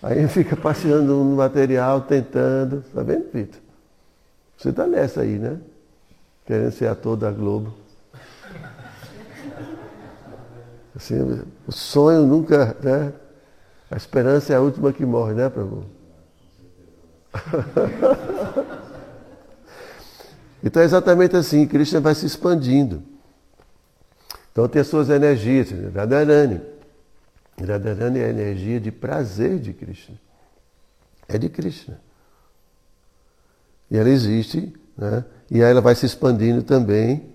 Aí 0.02 0.26
fica 0.28 0.56
passeando 0.56 1.14
no 1.14 1.36
material, 1.36 2.00
tentando. 2.00 2.82
Tá 2.94 3.02
vendo, 3.02 3.30
Vitor? 3.30 3.60
Você 4.56 4.72
tá 4.72 4.86
nessa 4.86 5.20
aí, 5.20 5.38
né? 5.38 5.58
Querendo 6.46 6.72
ser 6.72 6.86
ator 6.86 7.18
da 7.18 7.30
Globo. 7.30 7.74
Assim, 10.96 11.42
o 11.66 11.72
sonho 11.72 12.26
nunca, 12.26 12.74
né? 12.82 13.12
A 13.90 13.96
esperança 13.96 14.54
é 14.54 14.56
a 14.56 14.60
última 14.60 14.90
que 14.90 15.04
morre, 15.04 15.34
né, 15.34 15.50
Prabhu? 15.50 15.84
então 20.64 20.80
é 20.80 20.84
exatamente 20.84 21.36
assim, 21.36 21.66
Krishna 21.66 22.00
vai 22.00 22.14
se 22.14 22.24
expandindo. 22.24 23.09
Então 24.52 24.68
tem 24.68 24.80
as 24.80 24.88
suas 24.88 25.08
energias, 25.08 25.70
Radharani. 25.94 26.60
Radharani 27.58 28.18
é 28.18 28.24
a 28.26 28.30
energia 28.30 28.80
de 28.80 28.90
prazer 28.90 29.58
de 29.58 29.72
Krishna. 29.72 30.16
É 31.28 31.38
de 31.38 31.48
Krishna. 31.48 32.00
E 33.90 33.96
ela 33.96 34.08
existe, 34.08 34.72
né? 34.96 35.24
e 35.50 35.62
aí 35.62 35.70
ela 35.70 35.80
vai 35.80 35.94
se 35.94 36.06
expandindo 36.06 36.62
também 36.62 37.34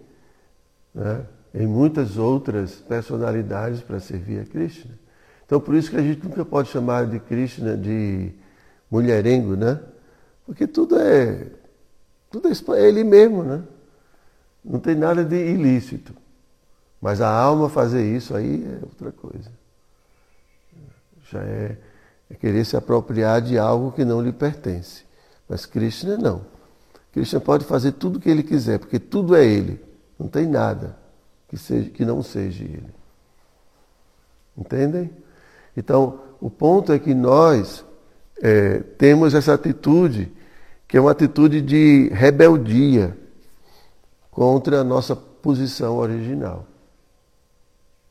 né? 0.94 1.26
em 1.54 1.68
muitas 1.68 2.18
outras 2.18 2.76
personalidades 2.76 3.82
para 3.82 4.00
servir 4.00 4.40
a 4.40 4.46
Krishna. 4.46 4.92
Então 5.46 5.60
por 5.60 5.76
isso 5.76 5.92
que 5.92 5.98
a 5.98 6.02
gente 6.02 6.24
nunca 6.26 6.44
pode 6.44 6.70
chamar 6.70 7.08
de 7.08 7.20
Krishna 7.20 7.78
de 7.78 8.32
mulherengo, 8.90 9.56
né? 9.56 9.80
Porque 10.46 10.68
tudo 10.68 11.00
é 11.00 11.48
tudo 12.32 12.50
é 12.50 12.88
ele 12.88 13.04
mesmo, 13.04 13.44
né? 13.44 13.64
Não 14.64 14.80
tem 14.80 14.96
nada 14.96 15.24
de 15.24 15.36
ilícito. 15.36 16.14
Mas 17.06 17.22
a 17.22 17.30
alma 17.30 17.70
fazer 17.70 18.04
isso 18.04 18.36
aí 18.36 18.66
é 18.66 18.80
outra 18.84 19.12
coisa. 19.12 19.52
Já 21.30 21.40
é, 21.40 21.78
é 22.32 22.34
querer 22.34 22.66
se 22.66 22.76
apropriar 22.76 23.44
de 23.44 23.60
algo 23.60 23.92
que 23.92 24.04
não 24.04 24.20
lhe 24.20 24.32
pertence. 24.32 25.04
Mas 25.48 25.68
Krishna 25.68 26.18
não. 26.18 26.42
Krishna 27.14 27.40
pode 27.40 27.64
fazer 27.64 27.92
tudo 27.92 28.16
o 28.18 28.20
que 28.20 28.28
ele 28.28 28.42
quiser, 28.42 28.80
porque 28.80 28.98
tudo 28.98 29.36
é 29.36 29.46
ele. 29.46 29.80
Não 30.18 30.28
tem 30.28 30.48
nada 30.48 30.98
que, 31.48 31.56
seja, 31.58 31.92
que 31.92 32.04
não 32.04 32.24
seja 32.24 32.64
ele. 32.64 32.90
Entendem? 34.58 35.12
Então, 35.78 36.22
o 36.42 36.50
ponto 36.50 36.92
é 36.92 36.98
que 36.98 37.14
nós 37.14 37.86
é, 38.42 38.80
temos 38.80 39.36
essa 39.36 39.54
atitude, 39.54 40.34
que 40.88 40.98
é 40.98 41.00
uma 41.00 41.12
atitude 41.12 41.62
de 41.62 42.10
rebeldia 42.12 43.16
contra 44.32 44.82
a 44.82 44.84
nossa 44.84 45.16
posição 45.16 45.98
original. 45.98 46.66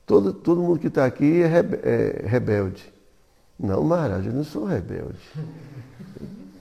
Todo, 0.07 0.33
todo 0.33 0.61
mundo 0.61 0.79
que 0.79 0.89
está 0.89 1.05
aqui 1.07 1.43
é, 1.43 1.47
rebe, 1.47 1.81
é, 1.83 2.25
rebelde. 2.27 2.93
Não, 3.59 3.83
Maharaj, 3.83 4.27
eu 4.27 4.33
não 4.33 4.45
sou 4.45 4.65
rebelde. 4.65 5.19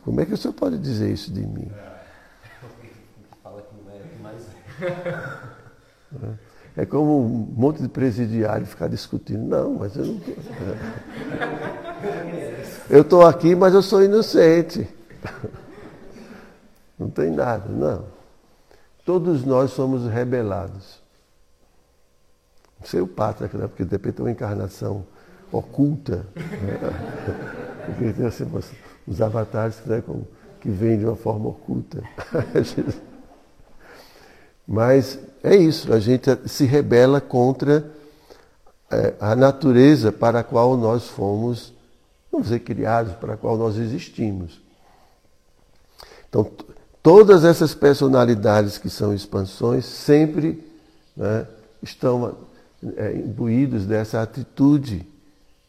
Como 0.03 0.21
é 0.21 0.25
que 0.25 0.33
o 0.33 0.37
senhor 0.37 0.53
pode 0.53 0.77
dizer 0.77 1.11
isso 1.11 1.31
de 1.31 1.45
mim? 1.45 1.69
Fala 3.41 3.61
que 3.61 3.75
não 3.83 3.91
é, 3.91 4.01
mas. 4.21 4.47
É 6.75 6.87
como 6.87 7.19
um 7.19 7.27
monte 7.55 7.83
de 7.83 7.87
presidiário 7.87 8.65
ficar 8.65 8.87
discutindo. 8.87 9.43
Não, 9.43 9.75
mas 9.75 9.95
eu 9.95 10.05
não. 10.05 10.21
Eu 12.89 13.01
estou 13.01 13.25
aqui, 13.25 13.53
mas 13.55 13.73
eu 13.75 13.81
sou 13.83 14.03
inocente. 14.03 14.87
Não 16.97 17.09
tem 17.09 17.29
nada, 17.29 17.69
não. 17.69 18.05
Todos 19.05 19.45
nós 19.45 19.71
somos 19.71 20.09
rebelados. 20.09 21.02
Não 22.83 22.89
sei 22.89 22.99
o 22.99 23.07
pátria, 23.07 23.49
né? 23.53 23.65
porque 23.65 23.85
de 23.85 23.91
repente 23.91 24.19
é 24.19 24.23
uma 24.23 24.31
encarnação 24.31 25.05
oculta. 25.51 26.25
Né? 26.35 26.79
Porque 27.85 28.13
tem 28.13 28.25
assim, 28.25 28.49
os 29.05 29.21
avatares 29.21 29.77
né, 29.85 30.01
que 30.61 30.69
vêm 30.69 30.97
de 30.97 31.05
uma 31.05 31.17
forma 31.17 31.49
oculta. 31.49 32.01
Mas 34.67 35.19
é 35.43 35.55
isso, 35.55 35.93
a 35.93 35.99
gente 35.99 36.29
se 36.47 36.65
rebela 36.65 37.19
contra 37.19 37.91
é, 38.89 39.13
a 39.19 39.35
natureza 39.35 40.11
para 40.11 40.39
a 40.39 40.43
qual 40.43 40.77
nós 40.77 41.09
fomos, 41.09 41.73
vamos 42.31 42.47
dizer, 42.47 42.59
criados, 42.59 43.13
para 43.13 43.33
a 43.33 43.37
qual 43.37 43.57
nós 43.57 43.77
existimos. 43.77 44.61
Então, 46.29 46.49
todas 47.01 47.43
essas 47.43 47.75
personalidades 47.75 48.77
que 48.77 48.89
são 48.89 49.13
expansões 49.13 49.85
sempre 49.85 50.63
né, 51.15 51.45
estão 51.81 52.37
é, 52.97 53.13
imbuídos 53.13 53.85
dessa 53.85 54.21
atitude 54.21 55.07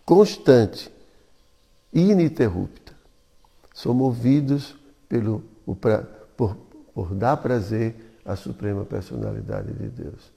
constante, 0.04 0.92
ininterrupta. 1.92 2.92
São 3.72 3.94
movidos 3.94 4.76
pelo, 5.08 5.42
por, 6.36 6.56
por 6.94 7.14
dar 7.14 7.36
prazer 7.36 7.94
a 8.24 8.36
suprema 8.36 8.84
personalidade 8.84 9.72
de 9.72 9.88
Deus. 9.88 10.32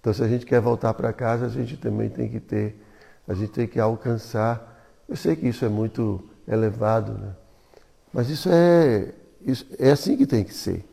Então, 0.00 0.14
se 0.14 0.22
a 0.22 0.28
gente 0.28 0.46
quer 0.46 0.60
voltar 0.60 0.94
para 0.94 1.12
casa, 1.12 1.46
a 1.46 1.48
gente 1.48 1.76
também 1.76 2.08
tem 2.08 2.28
que 2.28 2.40
ter, 2.40 2.80
a 3.28 3.34
gente 3.34 3.52
tem 3.52 3.66
que 3.66 3.78
alcançar. 3.78 4.86
Eu 5.08 5.16
sei 5.16 5.36
que 5.36 5.46
isso 5.46 5.64
é 5.64 5.68
muito 5.68 6.22
elevado, 6.48 7.12
né? 7.12 7.34
mas 8.12 8.30
isso 8.30 8.48
é, 8.50 9.12
isso, 9.42 9.66
é 9.78 9.90
assim 9.90 10.16
que 10.16 10.26
tem 10.26 10.42
que 10.42 10.54
ser. 10.54 10.84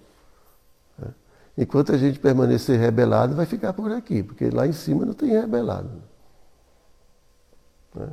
Enquanto 1.58 1.92
a 1.92 1.98
gente 1.98 2.20
permanecer 2.20 2.80
rebelado, 2.80 3.36
vai 3.36 3.46
ficar 3.46 3.74
por 3.74 3.92
aqui, 3.92 4.22
porque 4.22 4.50
lá 4.50 4.68
em 4.68 4.74
cima 4.74 5.06
não 5.06 5.14
tem 5.14 5.30
rebelado. 5.30 5.90
Né? 7.96 8.10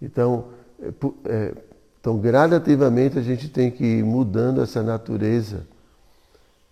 Então, 0.00 0.48
é, 0.80 0.92
é, 1.24 1.54
então, 2.00 2.18
gradativamente 2.18 3.18
a 3.18 3.22
gente 3.22 3.48
tem 3.48 3.70
que 3.70 3.82
ir 3.82 4.04
mudando 4.04 4.62
essa 4.62 4.82
natureza 4.82 5.66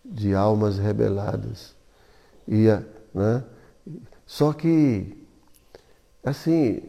de 0.05 0.35
almas 0.35 0.79
rebeladas. 0.79 1.75
E, 2.47 2.67
né? 3.15 3.43
Só 4.27 4.53
que, 4.53 5.27
assim, 6.25 6.83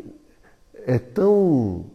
é 0.85 0.99
tão. 0.99 1.85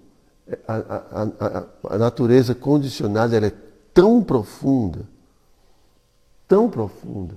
A, 0.67 0.75
a, 0.75 1.23
a, 1.23 1.95
a 1.95 1.99
natureza 1.99 2.55
condicionada 2.55 3.37
ela 3.37 3.47
é 3.49 3.53
tão 3.93 4.23
profunda, 4.23 5.01
tão 6.49 6.69
profunda, 6.69 7.35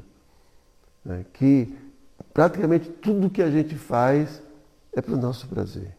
né? 1.03 1.25
que 1.33 1.77
praticamente 2.33 2.89
tudo 2.89 3.29
que 3.29 3.41
a 3.41 3.51
gente 3.51 3.75
faz 3.75 4.41
é 4.93 5.01
para 5.01 5.13
o 5.13 5.17
nosso 5.17 5.47
prazer. 5.47 5.95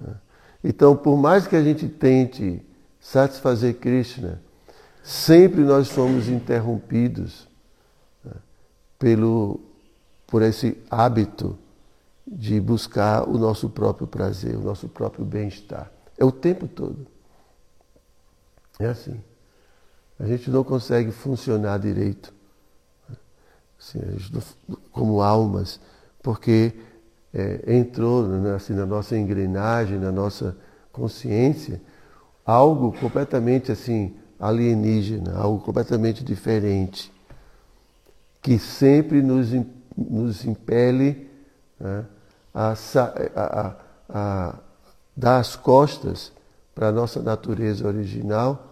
Né? 0.00 0.14
Então, 0.62 0.96
por 0.96 1.16
mais 1.16 1.46
que 1.46 1.56
a 1.56 1.62
gente 1.62 1.88
tente 1.88 2.64
satisfazer 3.00 3.74
Krishna, 3.78 4.40
sempre 5.02 5.62
nós 5.62 5.88
somos 5.88 6.28
interrompidos 6.28 7.48
né, 8.24 8.32
pelo, 8.98 9.60
por 10.26 10.40
esse 10.40 10.80
hábito 10.88 11.58
de 12.24 12.60
buscar 12.60 13.28
o 13.28 13.36
nosso 13.36 13.68
próprio 13.68 14.06
prazer, 14.06 14.56
o 14.56 14.62
nosso 14.62 14.88
próprio 14.88 15.24
bem-estar. 15.24 15.90
É 16.16 16.24
o 16.24 16.30
tempo 16.30 16.68
todo. 16.68 17.06
É 18.78 18.86
assim. 18.86 19.20
A 20.22 20.26
gente 20.26 20.48
não 20.50 20.62
consegue 20.62 21.10
funcionar 21.10 21.80
direito 21.80 22.32
assim, 23.76 23.98
como 24.92 25.20
almas, 25.20 25.80
porque 26.22 26.72
é, 27.34 27.74
entrou 27.74 28.28
né, 28.28 28.54
assim, 28.54 28.72
na 28.72 28.86
nossa 28.86 29.18
engrenagem, 29.18 29.98
na 29.98 30.12
nossa 30.12 30.56
consciência, 30.92 31.82
algo 32.46 32.92
completamente 33.00 33.72
assim 33.72 34.14
alienígena, 34.38 35.36
algo 35.36 35.58
completamente 35.58 36.22
diferente, 36.22 37.12
que 38.40 38.60
sempre 38.60 39.22
nos, 39.22 39.48
nos 39.96 40.44
impele 40.44 41.28
né, 41.80 42.04
a, 42.54 42.74
a, 43.34 43.76
a, 44.08 44.54
dar 45.16 45.38
as 45.38 45.56
costas 45.56 46.30
para 46.72 46.88
a 46.88 46.92
nossa 46.92 47.20
natureza 47.20 47.88
original 47.88 48.68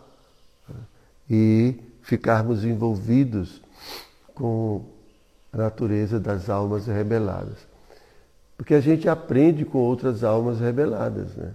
e 1.30 1.76
ficarmos 2.02 2.64
envolvidos 2.64 3.62
com 4.34 4.82
a 5.52 5.56
natureza 5.56 6.18
das 6.18 6.50
almas 6.50 6.86
rebeladas. 6.86 7.58
Porque 8.56 8.74
a 8.74 8.80
gente 8.80 9.08
aprende 9.08 9.64
com 9.64 9.78
outras 9.78 10.24
almas 10.24 10.58
rebeladas, 10.58 11.36
né? 11.36 11.52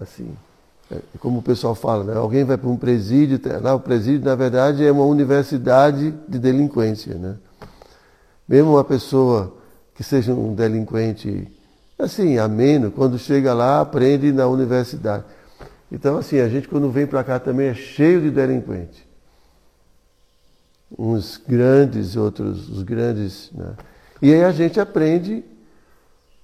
Assim. 0.00 0.36
É, 0.90 1.00
como 1.18 1.40
o 1.40 1.42
pessoal 1.42 1.74
fala, 1.74 2.04
né? 2.04 2.16
alguém 2.16 2.44
vai 2.44 2.56
para 2.56 2.68
um 2.68 2.76
presídio, 2.76 3.40
lá 3.60 3.74
o 3.74 3.80
presídio 3.80 4.24
na 4.24 4.36
verdade 4.36 4.86
é 4.86 4.92
uma 4.92 5.04
universidade 5.04 6.14
de 6.28 6.38
delinquência. 6.38 7.16
Né? 7.16 7.36
Mesmo 8.48 8.70
uma 8.74 8.84
pessoa 8.84 9.56
que 9.96 10.04
seja 10.04 10.32
um 10.32 10.54
delinquente 10.54 11.52
assim, 11.98 12.38
ameno, 12.38 12.92
quando 12.92 13.18
chega 13.18 13.52
lá 13.52 13.80
aprende 13.80 14.30
na 14.32 14.46
universidade. 14.46 15.24
Então 15.90 16.18
assim, 16.18 16.40
a 16.40 16.48
gente 16.48 16.68
quando 16.68 16.90
vem 16.90 17.06
para 17.06 17.22
cá 17.24 17.38
também 17.38 17.68
é 17.68 17.74
cheio 17.74 18.20
de 18.20 18.30
delinquentes. 18.30 19.04
Uns 20.98 21.36
grandes, 21.36 22.16
outros 22.16 22.68
os 22.68 22.82
grandes. 22.82 23.50
Né? 23.52 23.74
E 24.22 24.32
aí 24.32 24.44
a 24.44 24.52
gente 24.52 24.78
aprende 24.80 25.44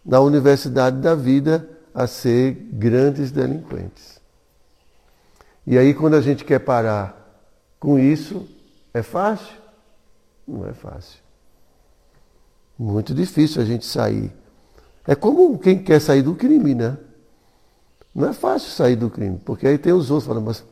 na 0.04 0.20
universidade 0.20 1.00
da 1.00 1.14
vida 1.14 1.68
a 1.94 2.06
ser 2.06 2.52
grandes 2.72 3.30
delinquentes. 3.30 4.20
E 5.66 5.78
aí, 5.78 5.94
quando 5.94 6.14
a 6.14 6.20
gente 6.20 6.44
quer 6.44 6.58
parar 6.58 7.40
com 7.78 7.98
isso, 7.98 8.48
é 8.92 9.02
fácil? 9.02 9.56
Não 10.46 10.66
é 10.66 10.72
fácil. 10.72 11.20
Muito 12.76 13.14
difícil 13.14 13.62
a 13.62 13.64
gente 13.64 13.86
sair. 13.86 14.32
É 15.06 15.14
como 15.14 15.58
quem 15.58 15.82
quer 15.82 16.00
sair 16.00 16.22
do 16.22 16.34
crime, 16.34 16.74
né? 16.74 16.96
Não 18.14 18.28
é 18.28 18.32
fácil 18.32 18.70
sair 18.70 18.96
do 18.96 19.08
crime, 19.08 19.40
porque 19.44 19.66
aí 19.66 19.78
tem 19.78 19.92
os 19.92 20.10
outros 20.10 20.26
falando, 20.26 20.46
mas 20.46 20.64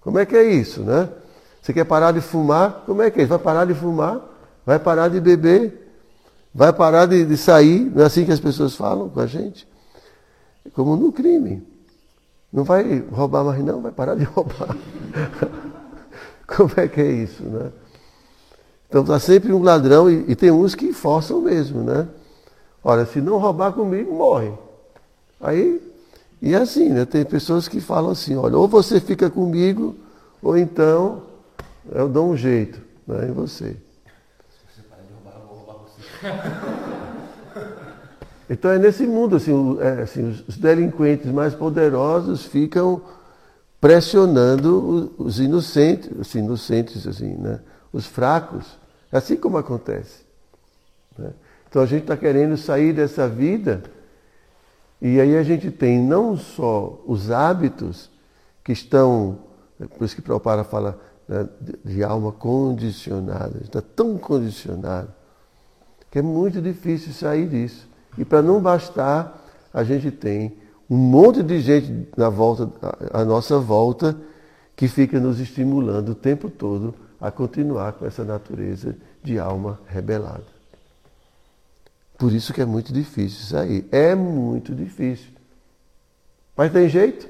como 0.00 0.18
é 0.18 0.26
que 0.26 0.36
é 0.36 0.42
isso, 0.42 0.82
né? 0.82 1.08
Você 1.62 1.72
quer 1.72 1.84
parar 1.84 2.12
de 2.12 2.20
fumar? 2.20 2.82
Como 2.86 3.02
é 3.02 3.10
que 3.10 3.20
é? 3.20 3.26
Vai 3.26 3.38
parar 3.38 3.64
de 3.64 3.74
fumar? 3.74 4.20
Vai 4.64 4.78
parar 4.78 5.08
de 5.08 5.20
beber? 5.20 5.92
Vai 6.54 6.72
parar 6.72 7.06
de, 7.06 7.24
de 7.24 7.36
sair? 7.36 7.90
Não 7.94 8.02
é 8.02 8.06
assim 8.06 8.24
que 8.24 8.32
as 8.32 8.40
pessoas 8.40 8.74
falam 8.74 9.08
com 9.08 9.20
a 9.20 9.26
gente? 9.26 9.68
É 10.64 10.70
como 10.70 10.96
no 10.96 11.12
crime. 11.12 11.62
Não 12.52 12.64
vai 12.64 13.04
roubar 13.12 13.44
mais 13.44 13.62
não, 13.62 13.80
vai 13.80 13.92
parar 13.92 14.16
de 14.16 14.24
roubar. 14.24 14.76
como 16.46 16.72
é 16.76 16.88
que 16.88 17.00
é 17.00 17.10
isso, 17.12 17.44
né? 17.44 17.70
Então 18.88 19.02
está 19.02 19.20
sempre 19.20 19.52
um 19.52 19.62
ladrão 19.62 20.10
e, 20.10 20.24
e, 20.32 20.34
tem 20.34 20.50
uns 20.50 20.74
que 20.74 20.92
forçam 20.92 21.40
mesmo, 21.40 21.84
né? 21.84 22.08
Olha, 22.82 23.06
se 23.06 23.20
não 23.20 23.38
roubar 23.38 23.72
comigo, 23.72 24.12
morre. 24.12 24.52
Aí, 25.40 25.80
e 26.42 26.54
assim, 26.54 26.88
né? 26.88 27.04
Tem 27.04 27.24
pessoas 27.24 27.68
que 27.68 27.80
falam 27.80 28.10
assim, 28.10 28.36
olha, 28.36 28.56
ou 28.56 28.66
você 28.66 29.00
fica 29.00 29.28
comigo, 29.28 29.94
ou 30.42 30.56
então 30.56 31.22
eu 31.92 32.08
dou 32.08 32.30
um 32.30 32.36
jeito 32.36 32.80
né, 33.06 33.28
em 33.28 33.32
você. 33.32 33.76
Se 34.48 34.82
você 34.82 34.82
você. 35.74 36.30
Então 38.50 38.68
é 38.72 38.78
nesse 38.78 39.06
mundo, 39.06 39.36
assim, 39.36 39.78
é, 39.80 40.02
assim, 40.02 40.28
os 40.48 40.56
delinquentes 40.56 41.30
mais 41.30 41.54
poderosos 41.54 42.46
ficam 42.46 43.00
pressionando 43.80 45.14
os 45.16 45.38
inocentes, 45.38 46.10
os 46.18 46.34
inocentes, 46.34 47.06
assim, 47.06 47.34
né? 47.36 47.60
os 47.92 48.06
fracos. 48.06 48.76
É 49.12 49.18
assim 49.18 49.36
como 49.36 49.56
acontece. 49.56 50.24
Né? 51.16 51.30
Então 51.68 51.80
a 51.80 51.86
gente 51.86 52.02
está 52.02 52.16
querendo 52.16 52.56
sair 52.56 52.92
dessa 52.92 53.28
vida 53.28 53.84
e 55.00 55.20
aí 55.20 55.36
a 55.36 55.42
gente 55.42 55.70
tem 55.70 55.98
não 55.98 56.36
só 56.36 57.02
os 57.06 57.30
hábitos 57.30 58.10
que 58.62 58.72
estão, 58.72 59.38
por 59.96 60.04
isso 60.04 60.14
que 60.14 60.22
Prabhupada 60.22 60.62
fala 60.62 61.00
né, 61.26 61.48
de 61.84 62.04
alma 62.04 62.32
condicionada, 62.32 63.60
está 63.62 63.80
tão 63.80 64.18
condicionado 64.18 65.12
que 66.10 66.18
é 66.18 66.22
muito 66.22 66.60
difícil 66.60 67.12
sair 67.12 67.48
disso. 67.48 67.88
E 68.18 68.24
para 68.24 68.42
não 68.42 68.60
bastar, 68.60 69.40
a 69.72 69.84
gente 69.84 70.10
tem 70.10 70.58
um 70.88 70.96
monte 70.96 71.42
de 71.42 71.60
gente 71.60 72.08
na 72.16 72.28
volta, 72.28 72.68
à 73.12 73.24
nossa 73.24 73.58
volta 73.58 74.16
que 74.74 74.88
fica 74.88 75.20
nos 75.20 75.38
estimulando 75.38 76.10
o 76.10 76.14
tempo 76.14 76.50
todo 76.50 76.94
a 77.20 77.30
continuar 77.30 77.92
com 77.92 78.06
essa 78.06 78.24
natureza 78.24 78.96
de 79.22 79.38
alma 79.38 79.78
rebelada. 79.86 80.59
Por 82.20 82.34
isso 82.34 82.52
que 82.52 82.60
é 82.60 82.66
muito 82.66 82.92
difícil 82.92 83.46
sair. 83.46 83.88
É 83.90 84.14
muito 84.14 84.74
difícil. 84.74 85.30
Mas 86.54 86.70
tem 86.70 86.86
jeito? 86.86 87.26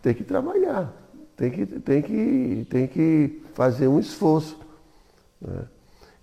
Tem 0.00 0.14
que 0.14 0.24
trabalhar. 0.24 0.90
Tem 1.36 1.50
que, 1.50 1.66
tem 1.66 2.00
que, 2.00 2.66
tem 2.70 2.86
que 2.86 3.42
fazer 3.52 3.86
um 3.86 4.00
esforço. 4.00 4.56
Né? 5.42 5.64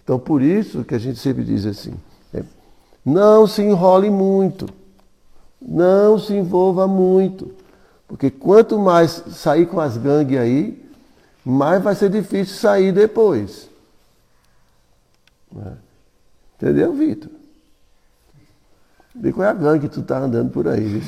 Então, 0.03 0.17
por 0.17 0.41
isso 0.41 0.83
que 0.83 0.95
a 0.95 0.99
gente 0.99 1.19
sempre 1.19 1.43
diz 1.43 1.63
assim: 1.67 1.93
é, 2.33 2.43
não 3.05 3.45
se 3.45 3.61
enrole 3.61 4.09
muito. 4.09 4.67
Não 5.61 6.17
se 6.17 6.33
envolva 6.33 6.87
muito. 6.87 7.53
Porque 8.07 8.31
quanto 8.31 8.79
mais 8.79 9.23
sair 9.29 9.67
com 9.67 9.79
as 9.79 9.95
gangues 9.95 10.39
aí, 10.39 10.91
mais 11.45 11.83
vai 11.83 11.93
ser 11.93 12.09
difícil 12.09 12.55
sair 12.55 12.91
depois. 12.91 13.69
Entendeu, 16.55 16.93
Vitor? 16.93 17.31
Vê 19.15 19.33
qual 19.33 19.47
é 19.47 19.49
a 19.49 19.53
gangue 19.53 19.87
que 19.87 19.93
tu 19.93 20.01
tá 20.03 20.19
andando 20.19 20.51
por 20.51 20.67
aí. 20.67 21.01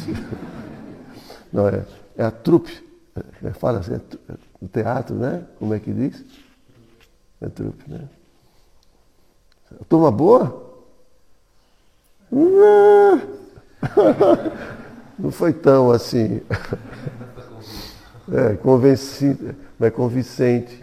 Não, 1.52 1.68
é, 1.68 1.86
é 2.18 2.24
a 2.24 2.32
trupe. 2.32 2.90
É, 3.44 3.52
fala 3.52 3.80
assim, 3.80 3.94
é, 3.94 4.02
é 4.34 4.68
teatro, 4.68 5.16
né? 5.16 5.46
Como 5.60 5.74
é 5.74 5.80
que 5.80 5.92
diz? 5.92 6.24
É 7.42 7.50
trupe, 7.50 7.90
né? 7.90 8.08
Turma 9.88 10.12
boa? 10.12 10.72
Não. 12.32 13.22
Não 15.20 15.32
foi 15.32 15.54
tão 15.54 15.92
assim. 15.92 16.42
É, 18.32 18.56
convencido, 18.56 19.54
mas 19.78 19.94
convincente. 19.94 20.81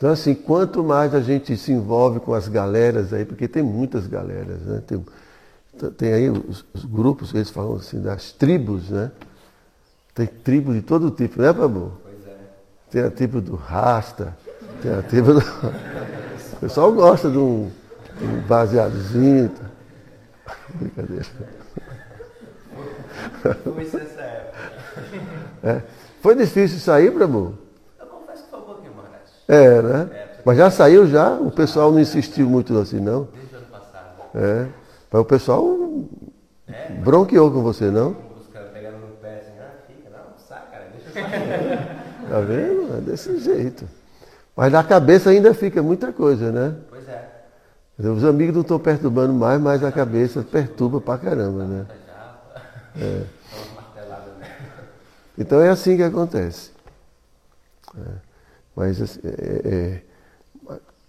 Então, 0.00 0.10
assim, 0.10 0.34
quanto 0.34 0.82
mais 0.82 1.14
a 1.14 1.20
gente 1.20 1.54
se 1.58 1.72
envolve 1.72 2.20
com 2.20 2.32
as 2.32 2.48
galeras 2.48 3.12
aí, 3.12 3.26
porque 3.26 3.46
tem 3.46 3.62
muitas 3.62 4.06
galeras, 4.06 4.62
né? 4.62 4.82
Tem, 4.86 5.04
tem 5.90 6.14
aí 6.14 6.30
os, 6.30 6.64
os 6.72 6.86
grupos, 6.86 7.34
eles 7.34 7.50
falam 7.50 7.76
assim, 7.76 8.00
das 8.00 8.32
tribos, 8.32 8.88
né? 8.88 9.10
Tem 10.14 10.26
tribos 10.26 10.74
de 10.74 10.80
todo 10.80 11.10
tipo, 11.10 11.42
né, 11.42 11.52
Pabu? 11.52 11.92
Pois 12.02 12.26
é. 12.26 12.36
Tem 12.90 13.02
a 13.02 13.10
tribo 13.10 13.42
do 13.42 13.56
Rasta, 13.56 14.34
tem 14.80 14.90
a 14.90 15.02
tribo 15.02 15.34
do. 15.34 15.40
O 16.54 16.60
pessoal 16.60 16.92
gosta 16.92 17.30
de 17.30 17.38
um, 17.38 17.70
de 18.18 18.24
um 18.24 18.40
baseadozinho. 18.42 19.50
Tá? 19.50 19.70
Brincadeira. 20.76 21.26
É. 25.62 25.82
Foi 26.22 26.34
difícil 26.34 26.78
sair, 26.78 27.10
Prabhu? 27.12 27.58
Eu 27.98 28.06
confesso 28.06 28.44
que 28.44 28.50
foi 28.50 28.58
um 28.60 28.62
pouquinho 28.62 28.94
mais. 28.94 29.10
É, 29.50 29.82
né? 29.82 30.10
Mas 30.44 30.56
já 30.56 30.70
saiu 30.70 31.08
já? 31.08 31.32
O 31.32 31.50
pessoal 31.50 31.90
não 31.90 31.98
insistiu 31.98 32.48
muito 32.48 32.78
assim, 32.78 33.00
não? 33.00 33.28
Desde 33.34 33.54
o 33.54 33.58
ano 33.58 33.66
passado. 33.66 34.06
É. 34.32 34.66
Mas 35.10 35.20
o 35.20 35.24
pessoal 35.24 35.76
bronqueou 37.02 37.50
com 37.50 37.60
você, 37.60 37.90
não? 37.90 38.16
Os 38.40 38.46
caras 38.52 38.70
pegando 38.70 38.98
no 38.98 39.08
pé 39.20 39.40
assim, 39.40 39.58
ah, 39.58 39.72
fica, 39.88 40.08
não, 40.08 40.38
sai, 40.48 40.62
cara, 40.70 40.86
deixa 40.94 41.18
eu. 41.18 42.30
Tá 42.30 42.40
vendo? 42.42 42.96
É 42.96 43.00
desse 43.00 43.38
jeito. 43.40 43.88
Mas 44.54 44.70
na 44.70 44.84
cabeça 44.84 45.30
ainda 45.30 45.52
fica 45.52 45.82
muita 45.82 46.12
coisa, 46.12 46.52
né? 46.52 46.76
Pois 46.88 47.08
é. 47.08 47.28
Os 47.98 48.24
amigos 48.24 48.54
não 48.54 48.62
estão 48.62 48.78
perturbando 48.78 49.32
mais, 49.32 49.60
mas 49.60 49.82
a 49.82 49.90
cabeça 49.90 50.42
perturba 50.42 51.00
pra 51.00 51.18
caramba, 51.18 51.64
né? 51.64 51.86
É. 53.00 53.22
Então 55.36 55.60
é 55.60 55.70
assim 55.70 55.96
que 55.96 56.02
acontece. 56.04 56.70
É. 57.98 58.29
Mas, 58.74 59.00
assim, 59.00 59.20
é, 59.24 59.62
é, 59.64 60.02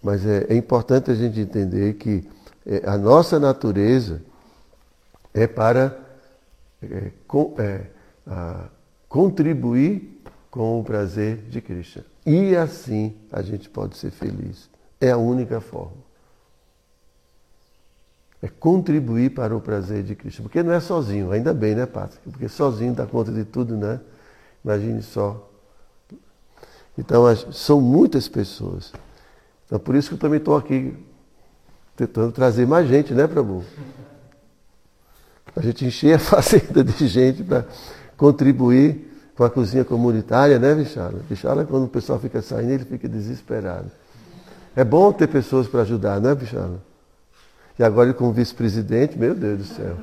mas 0.02 0.26
é, 0.26 0.46
é, 0.48 0.56
importante 0.56 1.10
a 1.10 1.14
gente 1.14 1.40
entender 1.40 1.94
que 1.94 2.28
é, 2.66 2.82
a 2.88 2.96
nossa 2.98 3.38
natureza 3.38 4.22
é 5.32 5.46
para 5.46 5.98
é, 6.82 7.10
com, 7.26 7.54
a, 8.26 8.68
contribuir 9.08 10.20
com 10.50 10.80
o 10.80 10.84
prazer 10.84 11.36
de 11.48 11.60
Cristo. 11.60 12.04
E 12.26 12.54
assim 12.56 13.16
a 13.32 13.42
gente 13.42 13.68
pode 13.68 13.96
ser 13.96 14.10
feliz. 14.10 14.68
É 15.00 15.10
a 15.10 15.16
única 15.16 15.60
forma 15.60 16.02
é 18.42 18.48
contribuir 18.48 19.30
para 19.30 19.56
o 19.56 19.60
prazer 19.60 20.02
de 20.02 20.16
Cristo. 20.16 20.42
Porque 20.42 20.62
não 20.64 20.72
é 20.72 20.80
sozinho, 20.80 21.30
ainda 21.30 21.54
bem, 21.54 21.76
né, 21.76 21.86
Pátria? 21.86 22.20
Porque 22.24 22.48
sozinho 22.48 22.92
dá 22.92 23.06
conta 23.06 23.30
de 23.30 23.44
tudo, 23.44 23.76
né? 23.76 24.00
Imagine 24.64 25.00
só. 25.00 25.48
Então, 26.96 27.24
são 27.52 27.80
muitas 27.80 28.28
pessoas. 28.28 28.92
Então, 29.66 29.78
por 29.78 29.94
isso 29.94 30.08
que 30.08 30.14
eu 30.14 30.18
também 30.18 30.38
estou 30.38 30.56
aqui 30.56 30.94
tentando 31.96 32.32
trazer 32.32 32.66
mais 32.66 32.86
gente, 32.88 33.14
né, 33.14 33.26
Prabhu? 33.26 33.64
A 35.54 35.60
gente 35.62 35.84
encher 35.84 36.16
a 36.16 36.18
fazenda 36.20 36.84
de 36.84 37.06
gente 37.06 37.42
para 37.42 37.64
contribuir 38.16 39.10
com 39.34 39.44
a 39.44 39.50
cozinha 39.50 39.84
comunitária, 39.84 40.58
né, 40.58 40.74
Vichala? 40.74 41.20
Vichala, 41.28 41.64
quando 41.64 41.84
o 41.84 41.88
pessoal 41.88 42.18
fica 42.18 42.42
saindo, 42.42 42.72
ele 42.72 42.84
fica 42.84 43.08
desesperado. 43.08 43.90
É 44.76 44.84
bom 44.84 45.12
ter 45.12 45.26
pessoas 45.26 45.66
para 45.66 45.82
ajudar, 45.82 46.20
não 46.20 46.30
é, 46.30 46.34
Vichala? 46.34 46.80
E 47.78 47.82
agora 47.82 48.08
ele 48.08 48.14
como 48.14 48.32
vice-presidente, 48.32 49.18
meu 49.18 49.34
Deus 49.34 49.58
do 49.58 49.64
céu. 49.64 49.96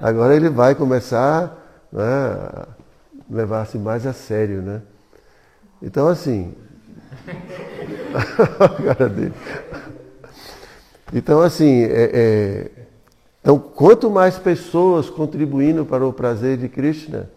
Agora 0.00 0.34
ele 0.34 0.48
vai 0.48 0.74
começar 0.74 1.88
né, 1.92 2.02
a 2.02 2.68
levar-se 3.30 3.78
mais 3.78 4.06
a 4.06 4.12
sério, 4.12 4.62
né? 4.62 4.80
Então 5.82 6.08
assim. 6.08 6.54
cara 8.84 9.08
dele. 9.08 9.34
Então 11.12 11.40
assim, 11.40 11.82
é, 11.82 12.10
é, 12.12 12.70
então 13.40 13.58
quanto 13.58 14.10
mais 14.10 14.38
pessoas 14.38 15.10
contribuindo 15.10 15.84
para 15.84 16.06
o 16.06 16.12
prazer 16.12 16.56
de 16.56 16.68
Krishna, 16.68 17.30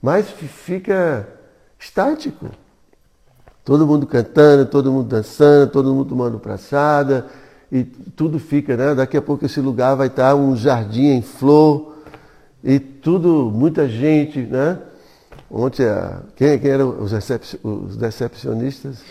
mais 0.00 0.28
fica 0.30 1.28
estático. 1.78 2.50
Todo 3.64 3.86
mundo 3.86 4.06
cantando, 4.06 4.64
todo 4.66 4.90
mundo 4.90 5.08
dançando, 5.08 5.70
todo 5.70 5.92
mundo 5.92 6.08
tomando 6.08 6.38
praçada, 6.38 7.26
e 7.70 7.84
tudo 7.84 8.38
fica, 8.38 8.76
né? 8.76 8.94
Daqui 8.94 9.16
a 9.16 9.22
pouco 9.22 9.44
esse 9.44 9.60
lugar 9.60 9.94
vai 9.94 10.06
estar 10.06 10.34
um 10.34 10.56
jardim 10.56 11.08
em 11.08 11.22
flor 11.22 11.96
e 12.64 12.80
tudo, 12.80 13.50
muita 13.54 13.88
gente, 13.88 14.40
né? 14.40 14.78
Ontem, 15.50 15.86
quem, 16.36 16.58
quem 16.58 16.70
eram 16.70 17.02
os, 17.02 17.12
recep, 17.12 17.58
os 17.62 17.96
decepcionistas? 17.96 19.02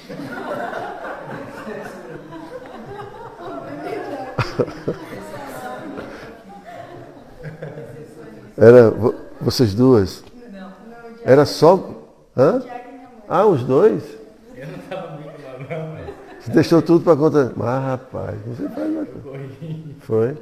Era 8.57 8.91
vocês 9.41 9.73
duas? 9.73 10.23
Era 11.23 11.45
só. 11.45 12.03
Hã? 12.35 12.63
Ah, 13.27 13.45
os 13.45 13.63
dois? 13.63 14.03
Eu 14.55 14.67
não 14.67 14.75
estava 14.75 15.11
muito 15.17 15.41
lá, 15.43 15.59
não, 15.59 15.93
mas. 15.93 16.07
Você 16.43 16.51
deixou 16.51 16.81
tudo 16.81 17.03
para 17.03 17.15
conta. 17.17 17.53
Mas, 17.55 17.83
rapaz, 17.83 18.37
você 18.45 18.69
faz 18.69 18.89
uma 18.89 19.05
coisa. 19.05 19.49
Foi. 19.99 20.37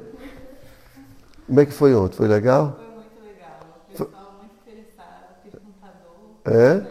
Como 1.46 1.60
é 1.60 1.66
que 1.66 1.72
foi 1.72 1.94
ontem? 1.94 2.16
Foi 2.16 2.28
legal. 2.28 2.78
O 3.88 3.90
pessoal 3.90 4.36
muito 4.38 4.54
interessado, 4.62 5.36
perguntador. 5.42 6.35
É? 6.46 6.86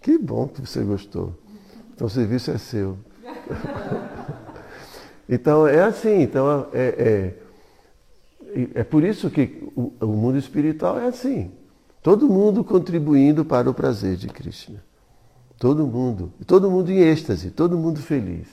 Que 0.00 0.16
bom 0.16 0.48
que 0.48 0.60
você 0.60 0.82
gostou. 0.82 1.34
Então 1.94 2.06
o 2.06 2.10
serviço 2.10 2.50
é 2.50 2.58
seu. 2.58 2.96
então 5.28 5.66
é 5.66 5.82
assim, 5.82 6.22
então 6.22 6.68
é, 6.72 6.86
é 6.86 7.34
é 8.74 8.82
por 8.82 9.04
isso 9.04 9.30
que 9.30 9.70
o, 9.76 9.92
o 10.00 10.06
mundo 10.06 10.38
espiritual 10.38 10.98
é 10.98 11.06
assim. 11.06 11.50
Todo 12.02 12.28
mundo 12.28 12.64
contribuindo 12.64 13.44
para 13.44 13.68
o 13.68 13.74
prazer 13.74 14.16
de 14.16 14.28
Krishna. 14.28 14.82
Todo 15.58 15.86
mundo. 15.86 16.32
Todo 16.46 16.70
mundo 16.70 16.90
em 16.90 17.00
êxtase, 17.00 17.50
todo 17.50 17.76
mundo 17.76 18.00
feliz. 18.00 18.48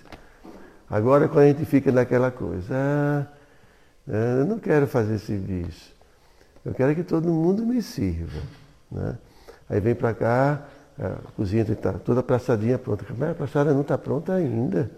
Agora 0.89 1.27
quando 1.27 1.45
a 1.45 1.47
gente 1.47 1.65
fica 1.65 1.91
naquela 1.91 2.31
coisa, 2.31 2.73
ah, 2.75 3.27
ah 4.07 4.39
eu 4.39 4.45
não 4.45 4.59
quero 4.59 4.88
fazer 4.88 5.19
serviço. 5.19 5.93
Eu 6.63 6.73
quero 6.73 6.95
que 6.95 7.03
todo 7.03 7.31
mundo 7.31 7.65
me 7.65 7.81
sirva. 7.81 8.41
Né? 8.91 9.17
Aí 9.69 9.80
vem 9.80 9.95
para 9.95 10.13
cá, 10.13 10.62
a 10.99 11.32
cozinha 11.36 11.63
está 11.63 11.93
toda 11.93 12.21
praçadinha 12.23 12.78
pronta. 12.78 13.06
Mas 13.17 13.32
a 13.32 13.34
praçada 13.34 13.73
não 13.73 13.82
está 13.82 13.97
pronta 13.97 14.34
ainda. 14.34 14.89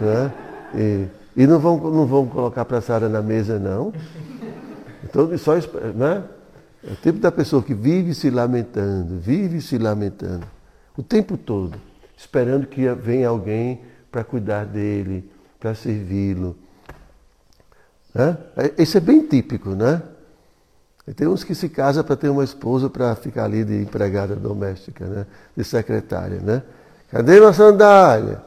Né? 0.00 0.32
E, 0.74 1.42
e 1.42 1.46
não 1.46 1.58
vão, 1.58 1.78
não 1.78 2.06
vão 2.06 2.26
colocar 2.26 2.64
praçada 2.64 3.08
na 3.08 3.22
mesa, 3.22 3.58
não. 3.58 3.92
Então, 5.04 5.36
só, 5.38 5.54
né? 5.94 6.24
É 6.84 6.92
o 6.92 6.96
tempo 6.96 7.18
da 7.18 7.32
pessoa 7.32 7.62
que 7.62 7.74
vive 7.74 8.14
se 8.14 8.30
lamentando, 8.30 9.18
vive 9.18 9.60
se 9.60 9.76
lamentando, 9.78 10.46
o 10.96 11.02
tempo 11.02 11.36
todo, 11.36 11.76
esperando 12.16 12.66
que 12.66 12.88
venha 12.94 13.28
alguém 13.28 13.82
para 14.12 14.22
cuidar 14.22 14.64
dele, 14.64 15.28
para 15.58 15.74
servi-lo. 15.74 16.56
Né? 18.14 18.36
Isso 18.78 18.96
é 18.96 19.00
bem 19.00 19.26
típico, 19.26 19.70
né? 19.70 20.02
Tem 21.14 21.26
uns 21.26 21.44
que 21.44 21.54
se 21.54 21.68
casam 21.68 22.02
para 22.04 22.16
ter 22.16 22.28
uma 22.28 22.44
esposa 22.44 22.90
para 22.90 23.14
ficar 23.14 23.44
ali 23.44 23.64
de 23.64 23.80
empregada 23.80 24.36
doméstica, 24.36 25.06
né? 25.06 25.26
de 25.56 25.64
secretária. 25.64 26.40
Né? 26.40 26.62
Cadê 27.10 27.40
uma 27.40 27.52
sandália? 27.52 28.42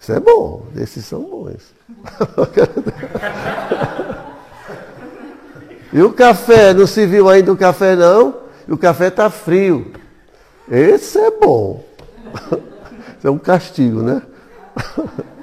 Isso 0.00 0.12
é 0.12 0.20
bom, 0.20 0.66
esses 0.76 1.04
são 1.04 1.22
bons. 1.22 1.74
e 5.92 6.00
o 6.00 6.12
café, 6.12 6.72
não 6.72 6.86
se 6.86 7.04
viu 7.06 7.28
ainda 7.28 7.52
o 7.52 7.56
café 7.56 7.96
não? 7.96 8.36
E 8.68 8.72
o 8.72 8.78
café 8.78 9.08
está 9.08 9.28
frio. 9.30 9.92
Esse 10.70 11.18
é 11.18 11.30
bom. 11.30 11.84
Isso 13.18 13.26
é 13.26 13.30
um 13.30 13.38
castigo, 13.38 14.02
né? 14.02 14.22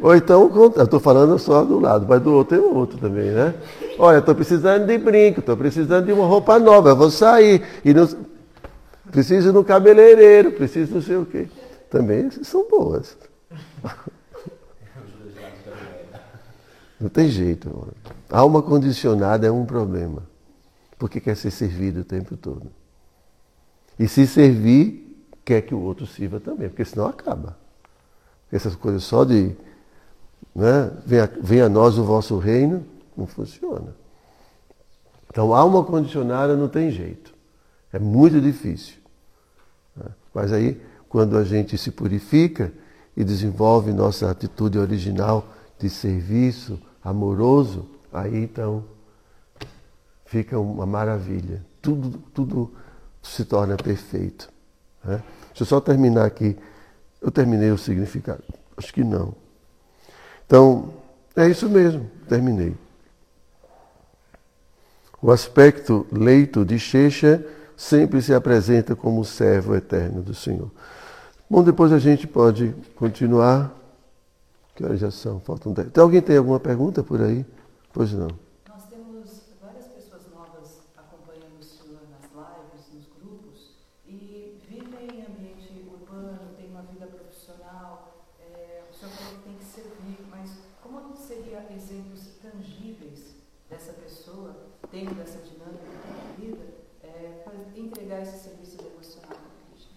Ou 0.00 0.14
então, 0.14 0.72
eu 0.76 0.84
estou 0.84 1.00
falando 1.00 1.36
só 1.38 1.64
do 1.64 1.80
lado, 1.80 2.06
mas 2.08 2.22
do 2.22 2.32
outro 2.32 2.56
tem 2.56 2.64
outro 2.64 2.98
também, 2.98 3.30
né? 3.30 3.54
Olha, 3.98 4.18
estou 4.18 4.34
precisando 4.34 4.86
de 4.86 4.96
brinco, 4.96 5.40
estou 5.40 5.56
precisando 5.56 6.06
de 6.06 6.12
uma 6.12 6.26
roupa 6.26 6.58
nova, 6.58 6.90
eu 6.90 6.96
vou 6.96 7.10
sair. 7.10 7.62
E 7.84 7.92
não... 7.92 8.08
Preciso 9.10 9.52
no 9.52 9.64
cabeleireiro, 9.64 10.52
preciso 10.52 10.94
não 10.94 11.02
sei 11.02 11.16
o 11.16 11.26
quê. 11.26 11.48
Também 11.90 12.30
são 12.30 12.68
boas. 12.68 13.16
Não 17.00 17.08
tem 17.08 17.28
jeito. 17.28 17.94
Alma 18.28 18.60
condicionada 18.60 19.46
é 19.46 19.50
um 19.52 19.64
problema. 19.64 20.24
Porque 20.98 21.20
quer 21.20 21.36
ser 21.36 21.52
servido 21.52 22.00
o 22.00 22.04
tempo 22.04 22.36
todo. 22.36 22.72
E 23.98 24.08
se 24.08 24.26
servir, 24.26 25.16
quer 25.44 25.62
que 25.62 25.74
o 25.74 25.80
outro 25.80 26.06
sirva 26.06 26.40
também, 26.40 26.68
porque 26.68 26.84
senão 26.84 27.06
acaba. 27.06 27.56
Essas 28.50 28.74
coisas 28.74 29.04
só 29.04 29.24
de 29.24 29.54
né, 30.54 30.90
venha, 31.06 31.30
venha 31.40 31.66
a 31.66 31.68
nós 31.68 31.96
o 31.98 32.04
vosso 32.04 32.36
reino, 32.36 32.84
não 33.18 33.26
funciona. 33.26 33.94
Então, 35.28 35.52
alma 35.52 35.84
condicionada 35.84 36.56
não 36.56 36.68
tem 36.68 36.90
jeito. 36.90 37.34
É 37.92 37.98
muito 37.98 38.40
difícil. 38.40 38.96
Né? 39.96 40.06
Mas 40.32 40.52
aí, 40.52 40.80
quando 41.08 41.36
a 41.36 41.44
gente 41.44 41.76
se 41.76 41.90
purifica 41.90 42.72
e 43.16 43.24
desenvolve 43.24 43.92
nossa 43.92 44.30
atitude 44.30 44.78
original 44.78 45.46
de 45.78 45.90
serviço, 45.90 46.80
amoroso, 47.02 47.88
aí 48.12 48.44
então 48.44 48.84
fica 50.24 50.58
uma 50.58 50.86
maravilha. 50.86 51.64
Tudo, 51.82 52.18
tudo 52.32 52.72
se 53.22 53.44
torna 53.44 53.76
perfeito. 53.76 54.48
Né? 55.04 55.22
Deixa 55.48 55.62
eu 55.62 55.66
só 55.66 55.80
terminar 55.80 56.24
aqui. 56.24 56.56
Eu 57.20 57.30
terminei 57.30 57.70
o 57.70 57.78
significado? 57.78 58.44
Acho 58.76 58.92
que 58.92 59.02
não. 59.02 59.34
Então, 60.46 60.94
é 61.34 61.48
isso 61.48 61.68
mesmo, 61.68 62.08
terminei. 62.28 62.74
O 65.20 65.32
aspecto 65.32 66.06
leito 66.12 66.64
de 66.64 66.78
Checha 66.78 67.44
sempre 67.76 68.22
se 68.22 68.32
apresenta 68.32 68.94
como 68.94 69.24
servo 69.24 69.74
eterno 69.74 70.22
do 70.22 70.34
Senhor. 70.34 70.70
Bom, 71.50 71.62
depois 71.62 71.92
a 71.92 71.98
gente 71.98 72.26
pode 72.26 72.74
continuar. 72.94 73.74
Que 74.76 74.84
horas 74.84 75.00
já 75.00 75.10
são? 75.10 75.40
Faltam 75.40 75.72
10. 75.72 75.90
Tem 75.90 76.02
alguém 76.02 76.22
tem 76.22 76.36
alguma 76.36 76.60
pergunta 76.60 77.02
por 77.02 77.20
aí? 77.20 77.44
Pois 77.92 78.12
não. 78.12 78.28
Nós 78.68 78.84
temos 78.88 79.42
várias 79.60 79.86
pessoas 79.88 80.22
novas 80.32 80.78
acompanhando 80.96 81.58
o 81.58 81.64
senhor 81.64 81.98
nas 82.12 82.30
lives, 82.30 82.86
nos 82.94 83.06
grupos, 83.18 83.72
e 84.06 84.60
vivem 84.68 85.18
em 85.18 85.22
ambiente 85.26 85.84
urbano, 85.90 86.54
têm 86.56 86.70
uma 86.70 86.82
vida 86.82 87.06
profissional. 87.06 88.22
É, 88.38 88.82
o 88.88 88.94
senhor 88.94 89.10
falou 89.10 89.34
que 89.34 89.42
tem 89.48 89.54
que 89.54 89.64
servir, 89.64 90.18
mas 90.30 90.50
como 90.80 91.16
seria 91.16 91.66
exemplos 91.74 92.28
tangíveis 92.40 93.34
dessa 93.68 93.92
pessoa, 93.92 94.54
dentro 94.90 95.14
dessa 95.14 95.38
dinâmica 95.38 95.84
de 96.36 96.46
vida, 96.46 96.64
é, 97.02 97.42
para 97.44 97.54
entregar 97.76 98.22
esse 98.22 98.38
serviço 98.38 98.76
devocional 98.76 99.32
a 99.32 99.72
Krishna? 99.72 99.96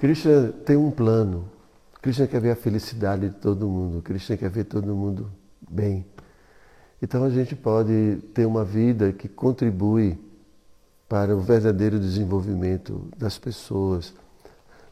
Krishna 0.00 0.48
tem 0.64 0.76
um 0.76 0.90
plano 0.90 1.44
Krishna 2.00 2.26
quer 2.26 2.40
ver 2.40 2.52
a 2.52 2.56
felicidade 2.56 3.28
de 3.28 3.34
todo 3.34 3.68
mundo, 3.68 4.00
Krishna 4.00 4.34
quer 4.34 4.48
ver 4.48 4.64
todo 4.64 4.94
mundo 4.94 5.30
bem. 5.70 6.06
Então 7.02 7.24
a 7.24 7.30
gente 7.30 7.54
pode 7.54 8.16
ter 8.32 8.46
uma 8.46 8.64
vida 8.64 9.12
que 9.12 9.28
contribui 9.28 10.18
para 11.06 11.36
o 11.36 11.40
verdadeiro 11.40 11.98
desenvolvimento 11.98 13.06
das 13.18 13.38
pessoas. 13.38 14.14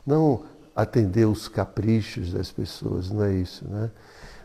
Não 0.07 0.43
atender 0.77 1.27
os 1.27 1.49
caprichos 1.49 2.33
das 2.33 2.53
pessoas, 2.53 3.11
não 3.11 3.25
é 3.25 3.33
isso, 3.33 3.67
né? 3.67 3.91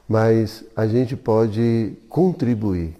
Mas 0.07 0.63
a 0.73 0.87
gente 0.87 1.15
pode 1.17 1.97
contribuir, 2.07 2.95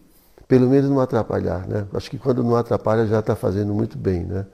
pelo 0.45 0.69
menos 0.69 0.89
não 0.89 0.99
atrapalhar, 0.99 1.65
né? 1.67 1.88
Acho 1.93 2.10
que 2.10 2.17
quando 2.17 2.43
não 2.43 2.56
atrapalha 2.56 3.08
já 3.08 3.19
está 3.19 3.36
fazendo 3.36 3.73
muito 3.73 3.97
bem, 3.97 4.26
né? 4.26 4.45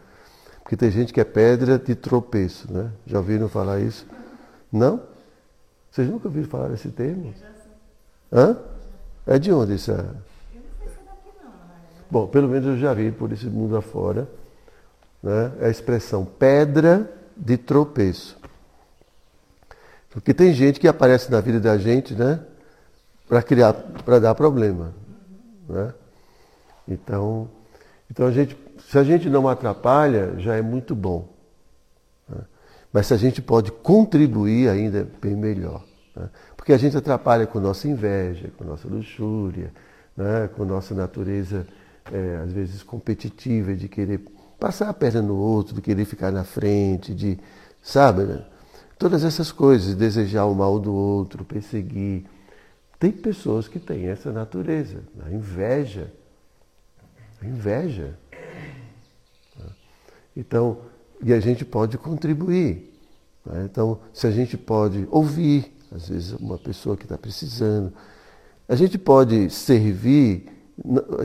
Porque 0.69 0.77
tem 0.77 0.91
gente 0.91 1.12
que 1.12 1.19
é 1.19 1.23
pedra 1.23 1.79
de 1.79 1.95
tropeço, 1.95 2.71
né? 2.71 2.91
Já 3.08 3.17
ouviram 3.17 3.49
falar 3.49 3.79
isso? 3.79 4.05
Não? 4.71 5.01
Vocês 5.89 6.08
nunca 6.08 6.27
ouviram 6.27 6.47
falar 6.47 6.67
desse 6.67 6.89
termo? 6.89 7.34
Hã? 8.32 8.55
É 9.25 9.39
de 9.39 9.51
onde 9.51 9.73
isso 9.73 9.91
é? 9.91 10.05
Bom, 12.12 12.27
pelo 12.27 12.47
menos 12.47 12.67
eu 12.67 12.77
já 12.77 12.93
vi 12.93 13.12
por 13.12 13.32
esse 13.32 13.47
mundo 13.47 13.75
afora. 13.75 14.29
Né? 15.23 15.53
É 15.60 15.65
a 15.65 15.69
expressão 15.71 16.23
pedra 16.23 17.12
de 17.36 17.58
tropeço. 17.58 18.38
Porque 20.12 20.36
tem 20.36 20.53
gente 20.53 20.79
que 20.79 20.88
aparece 20.88 21.32
na 21.32 21.41
vida 21.41 21.60
da 21.60 21.79
gente, 21.79 22.13
né? 22.13 22.41
Para 23.27 23.41
criar, 23.41 23.73
para 23.73 24.19
dar 24.19 24.36
problema. 24.36 24.93
Né? 25.67 25.95
Então, 26.88 27.49
então 28.12 28.27
a 28.27 28.32
gente, 28.32 28.55
se 28.88 28.98
a 28.98 29.04
gente 29.04 29.30
não 29.30 29.48
atrapalha, 29.48 30.36
já 30.38 30.56
é 30.56 30.62
muito 30.62 30.96
bom. 30.96 31.39
Mas 32.92 33.08
se 33.08 33.13
a 33.13 33.18
gente 33.18 33.42
pode 33.42 33.72
contribuir 33.72 34.70
ainda, 34.70 35.00
é 35.00 35.04
bem 35.04 35.36
melhor. 35.36 35.84
Né? 36.15 36.30
Porque 36.58 36.74
a 36.74 36.78
gente 36.78 36.98
atrapalha 36.98 37.46
com 37.46 37.60
nossa 37.60 37.88
inveja, 37.88 38.50
com 38.58 38.63
nossa 38.63 38.88
luxúria, 38.88 39.72
né? 40.18 40.50
com 40.56 40.65
nossa 40.65 40.96
natureza, 40.96 41.68
é, 42.12 42.42
às 42.44 42.52
vezes, 42.52 42.82
competitiva, 42.82 43.76
de 43.76 43.88
querer 43.88 44.22
passar 44.60 44.89
a 44.89 44.94
perna 44.94 45.22
no 45.22 45.36
outro, 45.36 45.76
de 45.76 45.82
querer 45.82 46.06
ficar 46.06 46.32
na 46.32 46.44
frente, 46.44 47.13
de. 47.13 47.39
Sabe? 47.82 48.24
Né? 48.24 48.44
Todas 48.98 49.24
essas 49.24 49.52
coisas, 49.52 49.96
desejar 49.96 50.46
o 50.46 50.56
mal 50.56 50.80
do 50.80 50.94
outro, 50.94 51.46
perseguir. 51.46 52.26
Tem 53.00 53.12
pessoas 53.12 53.68
que 53.68 53.80
têm 53.80 54.08
essa 54.08 54.32
natureza, 54.32 55.04
a 55.26 55.30
inveja. 55.30 56.12
A 57.42 57.46
inveja. 57.46 58.18
Então, 60.39 60.78
e 61.21 61.34
a 61.34 61.39
gente 61.39 61.65
pode 61.65 61.97
contribuir. 61.97 62.93
Né? 63.45 63.67
Então, 63.69 63.99
se 64.13 64.25
a 64.25 64.32
gente 64.32 64.58
pode 64.58 65.06
ouvir, 65.12 65.75
às 65.91 66.08
vezes, 66.08 66.32
uma 66.34 66.58
pessoa 66.58 66.95
que 66.95 67.04
está 67.04 67.17
precisando, 67.17 67.91
a 68.67 68.75
gente 68.75 68.97
pode 68.97 69.49
servir, 69.49 70.47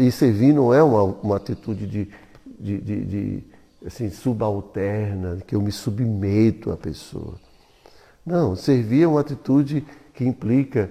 e 0.01 0.11
servir 0.11 0.53
não 0.53 0.75
é 0.75 0.83
uma, 0.83 1.03
uma 1.05 1.37
atitude 1.37 1.87
de, 1.87 2.09
de, 2.59 2.81
de, 2.81 3.05
de 3.05 3.45
assim, 3.87 4.11
subalterna, 4.11 5.39
que 5.47 5.55
eu 5.55 5.63
me 5.63 5.71
submeto 5.71 6.73
à 6.73 6.77
pessoa. 6.77 7.35
Não, 8.27 8.57
servir 8.57 9.03
é 9.03 9.07
uma 9.07 9.21
atitude 9.21 9.87
que 10.13 10.25
implica 10.25 10.91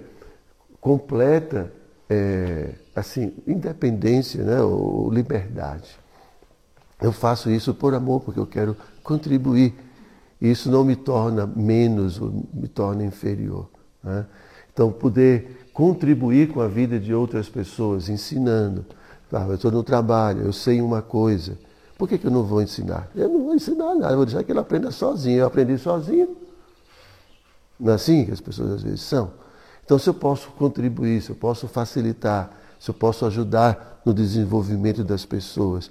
completa 0.79 1.73
é, 2.09 2.75
assim, 2.95 3.33
independência 3.45 4.43
né, 4.43 4.61
ou 4.61 5.11
liberdade. 5.11 6.02
Eu 7.03 7.11
faço 7.11 7.51
isso 7.51 7.73
por 7.73 7.93
amor, 7.93 8.21
porque 8.21 8.39
eu 8.39 8.47
quero 8.47 8.77
contribuir. 9.03 9.75
Isso 10.41 10.71
não 10.71 10.85
me 10.85 10.95
torna 10.95 11.45
menos 11.45 12.17
me 12.19 12.67
torna 12.67 13.03
inferior. 13.03 13.69
Né? 14.01 14.25
Então, 14.71 14.89
poder 14.89 15.67
contribuir 15.73 16.49
com 16.49 16.61
a 16.61 16.67
vida 16.67 16.97
de 16.97 17.13
outras 17.13 17.49
pessoas, 17.49 18.07
ensinando. 18.07 18.85
Ah, 19.31 19.45
eu 19.47 19.55
estou 19.55 19.71
no 19.71 19.83
trabalho, 19.83 20.45
eu 20.45 20.53
sei 20.53 20.79
uma 20.79 21.01
coisa. 21.01 21.57
Por 21.97 22.07
que, 22.07 22.17
que 22.17 22.27
eu 22.27 22.31
não 22.31 22.43
vou 22.43 22.61
ensinar? 22.61 23.09
Eu 23.15 23.27
não 23.27 23.43
vou 23.45 23.55
ensinar 23.55 23.95
nada, 23.95 24.13
eu 24.13 24.17
vou 24.17 24.25
deixar 24.25 24.43
que 24.43 24.51
ele 24.51 24.59
aprenda 24.59 24.91
sozinho. 24.91 25.39
Eu 25.39 25.47
aprendi 25.47 25.77
sozinho. 25.77 26.37
Não 27.79 27.91
é 27.91 27.95
assim 27.95 28.25
que 28.25 28.31
as 28.31 28.39
pessoas 28.39 28.73
às 28.73 28.83
vezes 28.83 29.01
são? 29.01 29.31
Então, 29.83 29.99
se 29.99 30.07
eu 30.07 30.13
posso 30.13 30.49
contribuir, 30.51 31.21
se 31.21 31.31
eu 31.31 31.35
posso 31.35 31.67
facilitar, 31.67 32.51
se 32.79 32.89
eu 32.89 32.93
posso 32.93 33.25
ajudar 33.25 34.01
no 34.05 34.13
desenvolvimento 34.13 35.03
das 35.03 35.25
pessoas, 35.25 35.89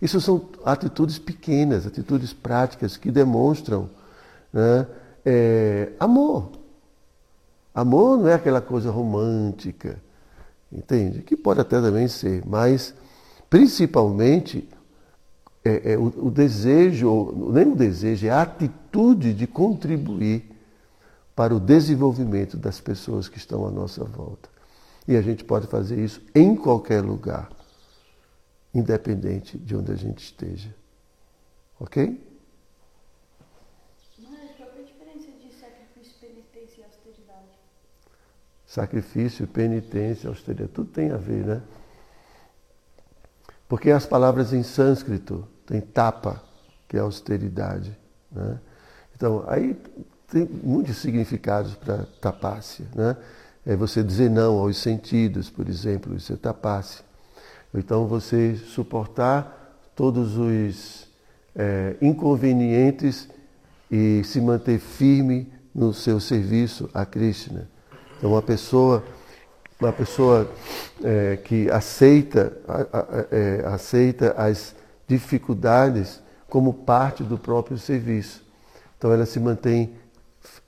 isso 0.00 0.20
são 0.20 0.48
atitudes 0.64 1.18
pequenas, 1.18 1.86
atitudes 1.86 2.32
práticas 2.32 2.96
que 2.96 3.10
demonstram 3.10 3.90
né, 4.52 4.86
é, 5.24 5.92
amor. 5.98 6.52
Amor 7.74 8.18
não 8.18 8.28
é 8.28 8.34
aquela 8.34 8.60
coisa 8.60 8.90
romântica, 8.90 10.00
entende? 10.72 11.22
Que 11.22 11.36
pode 11.36 11.60
até 11.60 11.80
também 11.80 12.06
ser, 12.06 12.42
mas 12.46 12.94
principalmente 13.50 14.68
é, 15.64 15.92
é, 15.92 15.98
o, 15.98 16.26
o 16.26 16.30
desejo, 16.30 17.50
nem 17.52 17.72
o 17.72 17.76
desejo, 17.76 18.26
é 18.26 18.30
a 18.30 18.42
atitude 18.42 19.34
de 19.34 19.46
contribuir 19.46 20.48
para 21.34 21.54
o 21.54 21.60
desenvolvimento 21.60 22.56
das 22.56 22.80
pessoas 22.80 23.28
que 23.28 23.38
estão 23.38 23.66
à 23.66 23.70
nossa 23.70 24.04
volta. 24.04 24.48
E 25.06 25.16
a 25.16 25.22
gente 25.22 25.44
pode 25.44 25.66
fazer 25.66 25.98
isso 25.98 26.20
em 26.34 26.54
qualquer 26.54 27.02
lugar 27.02 27.48
independente 28.78 29.58
de 29.58 29.76
onde 29.76 29.92
a 29.92 29.96
gente 29.96 30.24
esteja. 30.24 30.74
Ok? 31.80 32.20
Mas 34.18 34.56
qual 34.56 34.68
é 34.70 34.80
a 34.80 34.82
diferença 34.82 35.28
de 35.30 35.52
sacrifício, 35.52 36.14
penitência 36.20 36.80
e 36.80 36.84
austeridade? 36.84 37.48
Sacrifício, 38.66 39.46
penitência, 39.46 40.28
austeridade, 40.28 40.72
tudo 40.72 40.90
tem 40.90 41.10
a 41.10 41.16
ver, 41.16 41.44
né? 41.44 41.62
Porque 43.68 43.90
as 43.90 44.06
palavras 44.06 44.52
em 44.52 44.62
sânscrito 44.62 45.46
tem 45.66 45.80
tapa, 45.80 46.42
que 46.88 46.96
é 46.96 47.00
austeridade. 47.00 47.96
Né? 48.32 48.58
Então, 49.14 49.44
aí 49.46 49.76
tem 50.26 50.46
muitos 50.46 50.96
significados 50.96 51.74
para 51.74 52.06
tapácia. 52.20 52.86
Né? 52.94 53.16
É 53.66 53.76
você 53.76 54.02
dizer 54.02 54.30
não 54.30 54.58
aos 54.58 54.78
sentidos, 54.78 55.50
por 55.50 55.68
exemplo, 55.68 56.16
isso 56.16 56.32
é 56.32 56.36
tapácia. 56.36 57.04
Então 57.78 58.06
você 58.06 58.56
suportar 58.56 59.76
todos 59.94 60.36
os 60.36 61.08
é, 61.54 61.96
inconvenientes 62.00 63.28
e 63.90 64.22
se 64.24 64.40
manter 64.40 64.78
firme 64.78 65.52
no 65.74 65.92
seu 65.92 66.20
serviço 66.20 66.90
a 66.92 67.06
Krishna. 67.06 67.68
Então 68.16 68.32
uma 68.32 68.42
pessoa, 68.42 69.04
uma 69.80 69.92
pessoa 69.92 70.50
é, 71.02 71.36
que 71.36 71.70
aceita, 71.70 72.52
é, 73.30 73.62
aceita 73.66 74.32
as 74.36 74.74
dificuldades 75.06 76.20
como 76.48 76.72
parte 76.72 77.22
do 77.22 77.38
próprio 77.38 77.78
serviço. 77.78 78.44
Então 78.96 79.12
ela 79.12 79.26
se 79.26 79.38
mantém 79.38 79.94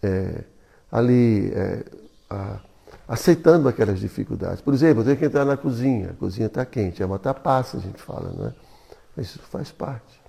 é, 0.03 0.45
ali 0.91 1.53
é, 1.55 1.85
a, 2.29 2.61
aceitando 3.11 3.69
aquelas 3.69 3.99
dificuldades. 3.99 4.61
Por 4.61 4.73
exemplo, 4.73 5.01
eu 5.01 5.05
tenho 5.05 5.17
que 5.17 5.25
entrar 5.25 5.45
na 5.45 5.57
cozinha, 5.57 6.11
a 6.11 6.15
cozinha 6.15 6.47
está 6.47 6.65
quente, 6.65 7.03
é 7.03 7.07
uma 7.07 7.19
tapaça, 7.19 7.77
a 7.77 7.81
gente 7.81 8.01
fala, 8.01 8.33
não 8.33 8.47
é? 8.47 9.21
Isso 9.21 9.41
faz 9.41 9.73
parte. 9.73 10.21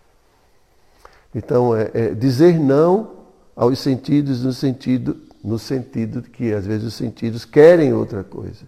Então, 1.33 1.75
é, 1.75 1.91
é, 1.93 2.13
dizer 2.15 2.59
não 2.59 3.17
aos 3.55 3.77
sentidos 3.77 4.43
no 4.43 4.51
sentido, 4.51 5.15
no 5.43 5.59
sentido 5.59 6.23
que 6.23 6.51
às 6.51 6.65
vezes 6.65 6.87
os 6.87 6.95
sentidos 6.95 7.45
querem 7.45 7.93
outra 7.93 8.23
coisa. 8.23 8.65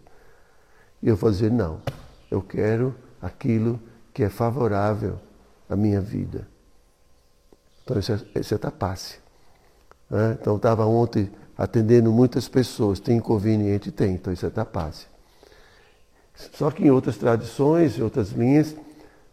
E 1.01 1.09
eu 1.09 1.15
vou 1.15 1.31
dizer 1.31 1.51
não, 1.51 1.81
eu 2.29 2.39
quero 2.39 2.93
aquilo 3.19 3.79
que 4.13 4.21
é 4.21 4.29
favorável 4.29 5.17
à 5.67 5.75
minha 5.75 5.99
vida. 5.99 6.47
Então, 7.83 7.97
isso 7.97 8.13
é, 8.13 8.39
isso 8.39 8.53
é. 8.53 8.59
Né? 10.07 10.37
Então, 10.39 10.55
estava 10.55 10.85
ontem 10.85 11.31
atendendo 11.63 12.11
muitas 12.11 12.47
pessoas. 12.47 12.99
Tem 12.99 13.17
inconveniente? 13.17 13.91
Tem, 13.91 14.13
então 14.13 14.31
isso 14.31 14.45
é 14.45 14.49
tapácia. 14.49 15.07
Só 16.53 16.71
que 16.71 16.83
em 16.83 16.91
outras 16.91 17.17
tradições, 17.17 17.97
em 17.97 18.01
outras 18.01 18.31
linhas, 18.31 18.75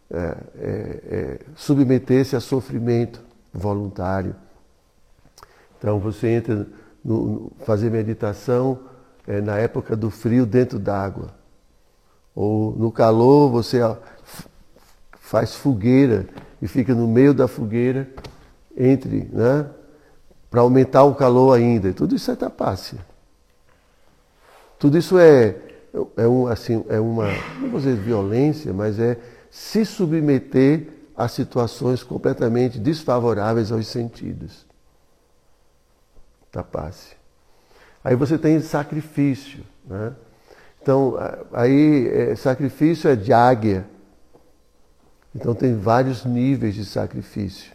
é, 0.09 0.17
é, 0.17 0.37
é, 0.59 1.39
submeter-se 1.55 2.35
a 2.35 2.39
sofrimento 2.39 3.21
voluntário. 3.53 4.35
Então 5.77 5.99
você 5.99 6.27
entra 6.27 6.67
no, 7.03 7.25
no 7.25 7.51
fazer 7.65 7.89
meditação 7.89 8.79
é, 9.27 9.41
na 9.41 9.57
época 9.57 9.95
do 9.95 10.09
frio 10.09 10.45
dentro 10.45 10.77
d'água. 10.77 11.33
Ou 12.35 12.75
no 12.75 12.91
calor 12.91 13.49
você 13.49 13.79
faz 15.19 15.55
fogueira 15.55 16.27
e 16.61 16.67
fica 16.67 16.93
no 16.93 17.07
meio 17.07 17.33
da 17.33 17.47
fogueira 17.47 18.07
entre, 18.77 19.29
né? 19.31 19.65
Para 20.51 20.59
aumentar 20.59 21.05
o 21.05 21.15
calor 21.15 21.57
ainda. 21.57 21.93
Tudo 21.93 22.13
isso 22.13 22.29
é 22.29 22.35
tapácia. 22.35 22.99
Tudo 24.77 24.97
isso 24.97 25.17
é, 25.17 25.55
é, 26.17 26.27
um, 26.27 26.45
assim, 26.45 26.83
é 26.89 26.99
uma, 26.99 27.27
não 27.59 27.69
vou 27.69 27.79
dizer 27.79 27.95
violência, 27.95 28.73
mas 28.73 28.99
é 28.99 29.17
se 29.49 29.85
submeter 29.85 30.87
a 31.15 31.29
situações 31.29 32.03
completamente 32.03 32.77
desfavoráveis 32.77 33.71
aos 33.71 33.87
sentidos. 33.87 34.65
Tapácia. 36.51 37.15
Aí 38.03 38.15
você 38.15 38.37
tem 38.37 38.59
sacrifício. 38.59 39.63
Né? 39.85 40.13
Então, 40.81 41.15
aí 41.53 42.09
é, 42.09 42.35
sacrifício 42.35 43.09
é 43.09 43.15
de 43.15 43.31
águia. 43.31 43.85
Então 45.33 45.55
tem 45.55 45.77
vários 45.77 46.25
níveis 46.25 46.75
de 46.75 46.83
sacrifício. 46.83 47.71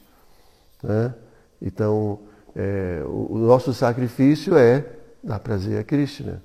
Né? 0.83 1.15
Então, 1.62 2.19
é, 2.57 3.03
o, 3.05 3.35
o, 3.35 3.38
nosso 3.38 3.75
sacrifício 3.75 4.57
é 4.57 4.83
dar 5.23 5.38
prazer 5.38 5.79
a 5.79 5.85
Krishna. 5.85 6.42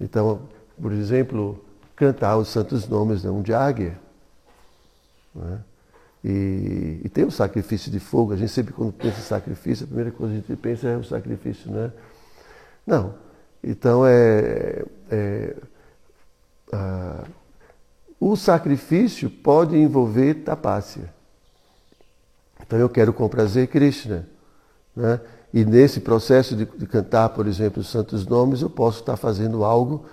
Então, 0.00 0.48
por 0.80 0.90
exemplo, 0.90 1.62
cantar 1.94 2.38
os 2.38 2.48
santos 2.48 2.88
nomes 2.88 3.20
de 3.44 3.52
águia. 3.52 4.00
Né? 5.34 5.60
E, 6.24 7.00
e, 7.04 7.08
tem 7.10 7.24
o 7.24 7.30
sacrifício 7.30 7.92
de 7.92 8.00
fogo. 8.00 8.32
A 8.32 8.36
gente 8.36 8.50
sempre, 8.50 8.72
quando 8.72 8.92
pensa 8.94 9.20
em 9.20 9.22
sacrifício, 9.22 9.84
a 9.84 9.86
primeira 9.86 10.10
coisa 10.10 10.32
que 10.32 10.38
a 10.38 10.46
gente 10.48 10.60
pensa 10.60 10.88
é 10.88 10.96
o 10.96 11.04
sacrifício, 11.04 11.70
né? 11.70 11.92
Não. 12.86 13.14
Então, 13.62 14.06
é, 14.06 14.82
é 15.10 15.56
o 18.18 18.36
sacrifício 18.36 19.28
pode 19.28 19.76
envolver 19.76 20.34
tapácia. 20.42 21.12
Então, 22.60 22.78
eu 22.78 22.88
quero 22.88 23.12
comprazer 23.12 23.68
Krishna. 23.68 24.26
Né? 24.94 25.20
E 25.52 25.64
nesse 25.64 26.00
processo 26.00 26.54
de, 26.54 26.64
de, 26.64 26.86
cantar, 26.86 27.30
por 27.30 27.46
exemplo, 27.46 27.80
os 27.80 27.88
santos 27.88 28.26
nomes, 28.26 28.62
eu 28.62 28.70
posso 28.70 29.00
estar 29.00 29.16
fazendo 29.16 29.64
algo 29.64 30.06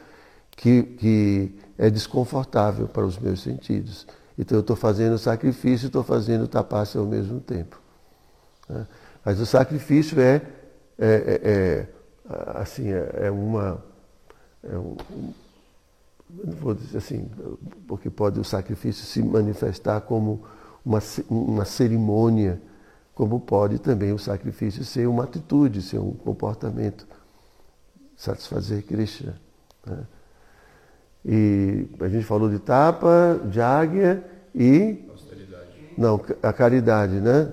que, 0.51 0.83
que 0.83 1.59
é 1.77 1.89
desconfortável 1.89 2.87
para 2.87 3.05
os 3.05 3.17
meus 3.19 3.41
sentidos. 3.41 4.07
Então 4.37 4.57
eu 4.57 4.61
estou 4.61 4.75
fazendo 4.75 5.17
sacrifício 5.17 5.85
e 5.85 5.87
estou 5.87 6.03
fazendo 6.03 6.47
tapaça 6.47 6.97
ao 6.99 7.05
mesmo 7.05 7.39
tempo. 7.39 7.79
Né? 8.67 8.87
Mas 9.23 9.39
o 9.39 9.45
sacrifício 9.45 10.19
é, 10.19 10.41
é, 10.97 11.05
é, 11.07 11.43
é 11.43 11.87
assim, 12.55 12.91
é, 12.91 13.11
é 13.23 13.31
uma. 13.31 13.83
É 14.63 14.77
um, 14.77 14.97
não 16.29 16.53
vou 16.53 16.73
dizer 16.73 16.97
assim, 16.97 17.29
porque 17.87 18.09
pode 18.09 18.39
o 18.39 18.43
sacrifício 18.43 19.05
se 19.05 19.23
manifestar 19.23 20.01
como 20.01 20.43
uma, 20.85 20.99
uma 21.29 21.63
cerimônia 21.63 22.61
como 23.17 23.39
pode 23.39 23.79
também 23.79 24.13
o 24.13 24.19
sacrifício 24.19 24.85
ser 24.85 25.07
uma 25.07 25.23
atitude, 25.23 25.81
ser 25.81 25.97
um 25.97 26.11
comportamento, 26.11 27.07
satisfazer 28.15 28.83
Krishna. 28.83 29.41
Né? 29.83 30.05
E 31.25 31.87
a 31.99 32.07
gente 32.09 32.25
falou 32.25 32.47
de 32.47 32.59
tapa, 32.59 33.41
de 33.49 33.59
águia 33.59 34.23
e. 34.53 35.03
Austeridade. 35.09 35.67
Não, 35.97 36.23
a 36.43 36.53
caridade, 36.53 37.19
né? 37.19 37.51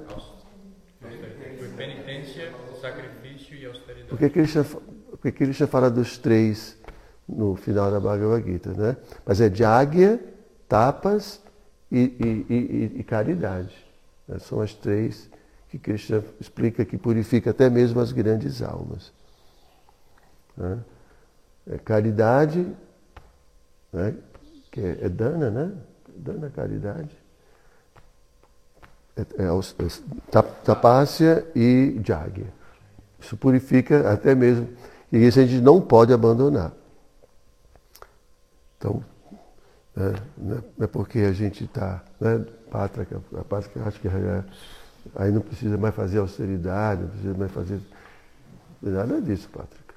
Foi 1.58 1.68
penitência, 1.68 2.52
sacrifício 2.78 3.56
e 3.56 3.64
austeridade. 3.64 4.08
Por 4.08 4.18
que 4.18 4.28
Krishna, 4.28 4.64
por 4.64 5.18
que 5.18 5.32
Krishna 5.32 5.66
fala 5.66 5.90
dos 5.90 6.18
três 6.18 6.78
no 7.26 7.56
final 7.56 7.90
da 7.90 7.98
Bhagavad 7.98 8.44
Gita, 8.44 8.74
né? 8.74 8.98
Mas 9.24 9.40
é 9.40 9.48
de 9.48 9.64
águia, 9.64 10.22
tapas 10.68 11.40
e, 11.90 12.02
e, 12.20 12.54
e, 12.54 13.00
e 13.00 13.02
caridade. 13.02 13.74
né? 14.28 14.38
São 14.38 14.60
as 14.60 14.74
três 14.74 15.32
que 15.74 15.78
Krishna 15.78 16.22
explica 16.40 16.84
que 16.84 16.96
purifica 16.96 17.50
até 17.50 17.68
mesmo 17.68 17.98
as 18.00 18.12
grandes 18.12 18.62
almas. 18.62 19.12
né? 20.56 20.78
É 21.66 21.78
caridade, 21.78 22.64
né? 23.92 24.14
que 24.70 24.80
é, 24.80 24.98
é 25.02 25.08
dana, 25.08 25.50
né? 25.50 25.72
Dana, 26.16 26.48
caridade. 26.50 27.10
É, 29.16 29.22
é, 29.22 29.46
é, 29.46 29.88
tap- 30.30 30.62
tapácia 30.62 31.44
e 31.56 32.00
jáguia. 32.04 32.52
Isso 33.18 33.36
purifica 33.36 34.12
até 34.12 34.32
mesmo. 34.34 34.68
E 35.10 35.16
isso 35.26 35.40
a 35.40 35.44
gente 35.46 35.60
não 35.60 35.80
pode 35.80 36.12
abandonar. 36.12 36.72
Então, 38.78 39.02
né, 39.96 40.14
não 40.36 40.58
é- 40.58 40.84
é 40.84 40.86
porque 40.86 41.20
a 41.20 41.32
gente 41.32 41.64
está, 41.64 42.04
né, 42.20 42.44
pátrica, 42.70 43.20
a 43.36 43.44
pátrica 43.44 43.82
acho 43.88 44.00
que 44.00 44.06
é- 44.08 44.44
aí 45.14 45.30
não 45.30 45.40
precisa 45.40 45.76
mais 45.76 45.94
fazer 45.94 46.18
austeridade, 46.18 47.02
não 47.02 47.08
precisa 47.08 47.34
mais 47.34 47.52
fazer 47.52 47.80
nada 48.82 49.20
disso, 49.20 49.48
pátrica. 49.50 49.94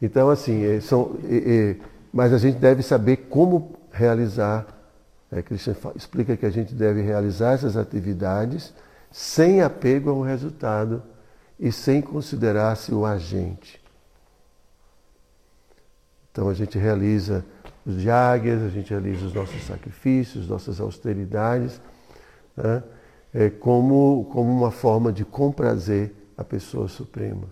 Então, 0.00 0.30
assim, 0.30 0.64
eh, 0.64 0.80
são, 0.80 1.16
eh, 1.24 1.76
eh, 1.80 1.86
mas 2.12 2.32
a 2.32 2.38
gente 2.38 2.58
deve 2.58 2.82
saber 2.82 3.28
como 3.28 3.76
realizar. 3.92 4.66
É, 5.30 5.40
Christian 5.40 5.74
explica 5.96 6.36
que 6.36 6.44
a 6.44 6.50
gente 6.50 6.74
deve 6.74 7.00
realizar 7.00 7.52
essas 7.52 7.76
atividades 7.76 8.74
sem 9.10 9.62
apego 9.62 10.10
ao 10.10 10.20
resultado 10.20 11.02
e 11.58 11.70
sem 11.70 12.02
considerar-se 12.02 12.92
o 12.92 13.06
agente. 13.06 13.80
Então 16.30 16.48
a 16.48 16.54
gente 16.54 16.78
realiza 16.78 17.44
os 17.86 18.00
jagues, 18.00 18.62
a 18.62 18.68
gente 18.68 18.90
realiza 18.90 19.26
os 19.26 19.34
nossos 19.34 19.62
sacrifícios, 19.64 20.48
nossas 20.48 20.80
austeridades, 20.80 21.80
né? 22.56 22.82
É, 23.34 23.48
como, 23.50 24.28
como 24.32 24.50
uma 24.50 24.70
forma 24.70 25.12
de 25.12 25.24
comprazer 25.24 26.12
a 26.36 26.44
pessoa 26.44 26.88
suprema. 26.88 27.44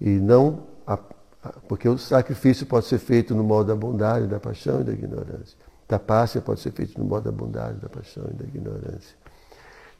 E 0.00 0.10
não 0.10 0.64
a- 0.86 0.98
a- 1.42 1.52
porque 1.68 1.88
o 1.88 1.96
sacrifício 1.98 2.66
pode 2.66 2.86
ser 2.86 2.98
feito 2.98 3.34
no 3.34 3.44
modo 3.44 3.68
da 3.68 3.76
bondade, 3.76 4.26
da 4.26 4.38
paixão 4.40 4.80
e 4.80 4.84
da 4.84 4.92
ignorância. 4.92 5.56
Tapácia 5.86 6.40
pode 6.40 6.60
ser 6.60 6.72
feito 6.72 6.98
no 6.98 7.04
modo 7.04 7.24
da 7.24 7.32
bondade, 7.32 7.78
da 7.78 7.88
paixão 7.88 8.24
e 8.30 8.34
da 8.34 8.44
ignorância. 8.44 9.16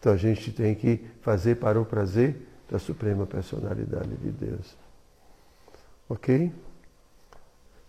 Então 0.01 0.13
a 0.13 0.17
gente 0.17 0.53
tem 0.53 0.75
que 0.75 1.07
fazer 1.23 1.57
para 1.57 1.81
o 1.81 1.85
prazer 1.85 2.49
da 2.71 2.79
suprema 2.79 3.27
personalidade 3.27 4.11
de 4.17 4.31
Deus. 4.31 4.77
Ok? 6.09 6.53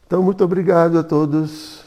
Então, 0.08 0.22
muito 0.22 0.44
obrigado 0.44 1.00
a 1.00 1.04
todos. 1.04 1.84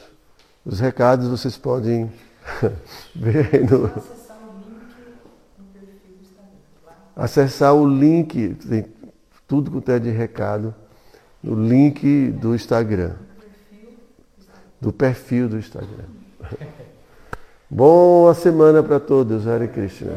Os 0.64 0.80
recados 0.80 1.28
vocês 1.28 1.56
podem 1.56 2.12
ver 3.14 3.64
no, 3.70 3.86
Acessar 3.86 4.36
o 4.38 4.58
link 4.58 4.80
no 5.58 5.64
perfil 5.72 6.16
do 6.16 6.22
Instagram. 6.22 6.50
Lá. 6.84 6.96
Acessar 7.18 7.74
o 7.74 7.84
link, 7.84 8.54
tem 8.68 8.86
tudo 9.48 9.72
quanto 9.72 9.90
é 9.90 9.98
de 9.98 10.08
recado, 10.08 10.72
no 11.42 11.60
link 11.68 12.30
do 12.30 12.54
Instagram, 12.54 13.16
do 14.80 14.92
perfil 14.92 15.48
do 15.48 15.58
Instagram. 15.58 16.04
Boa 17.68 18.32
semana 18.34 18.82
para 18.84 19.00
todos, 19.00 19.48
Hare 19.48 19.66
Krishna. 19.66 20.12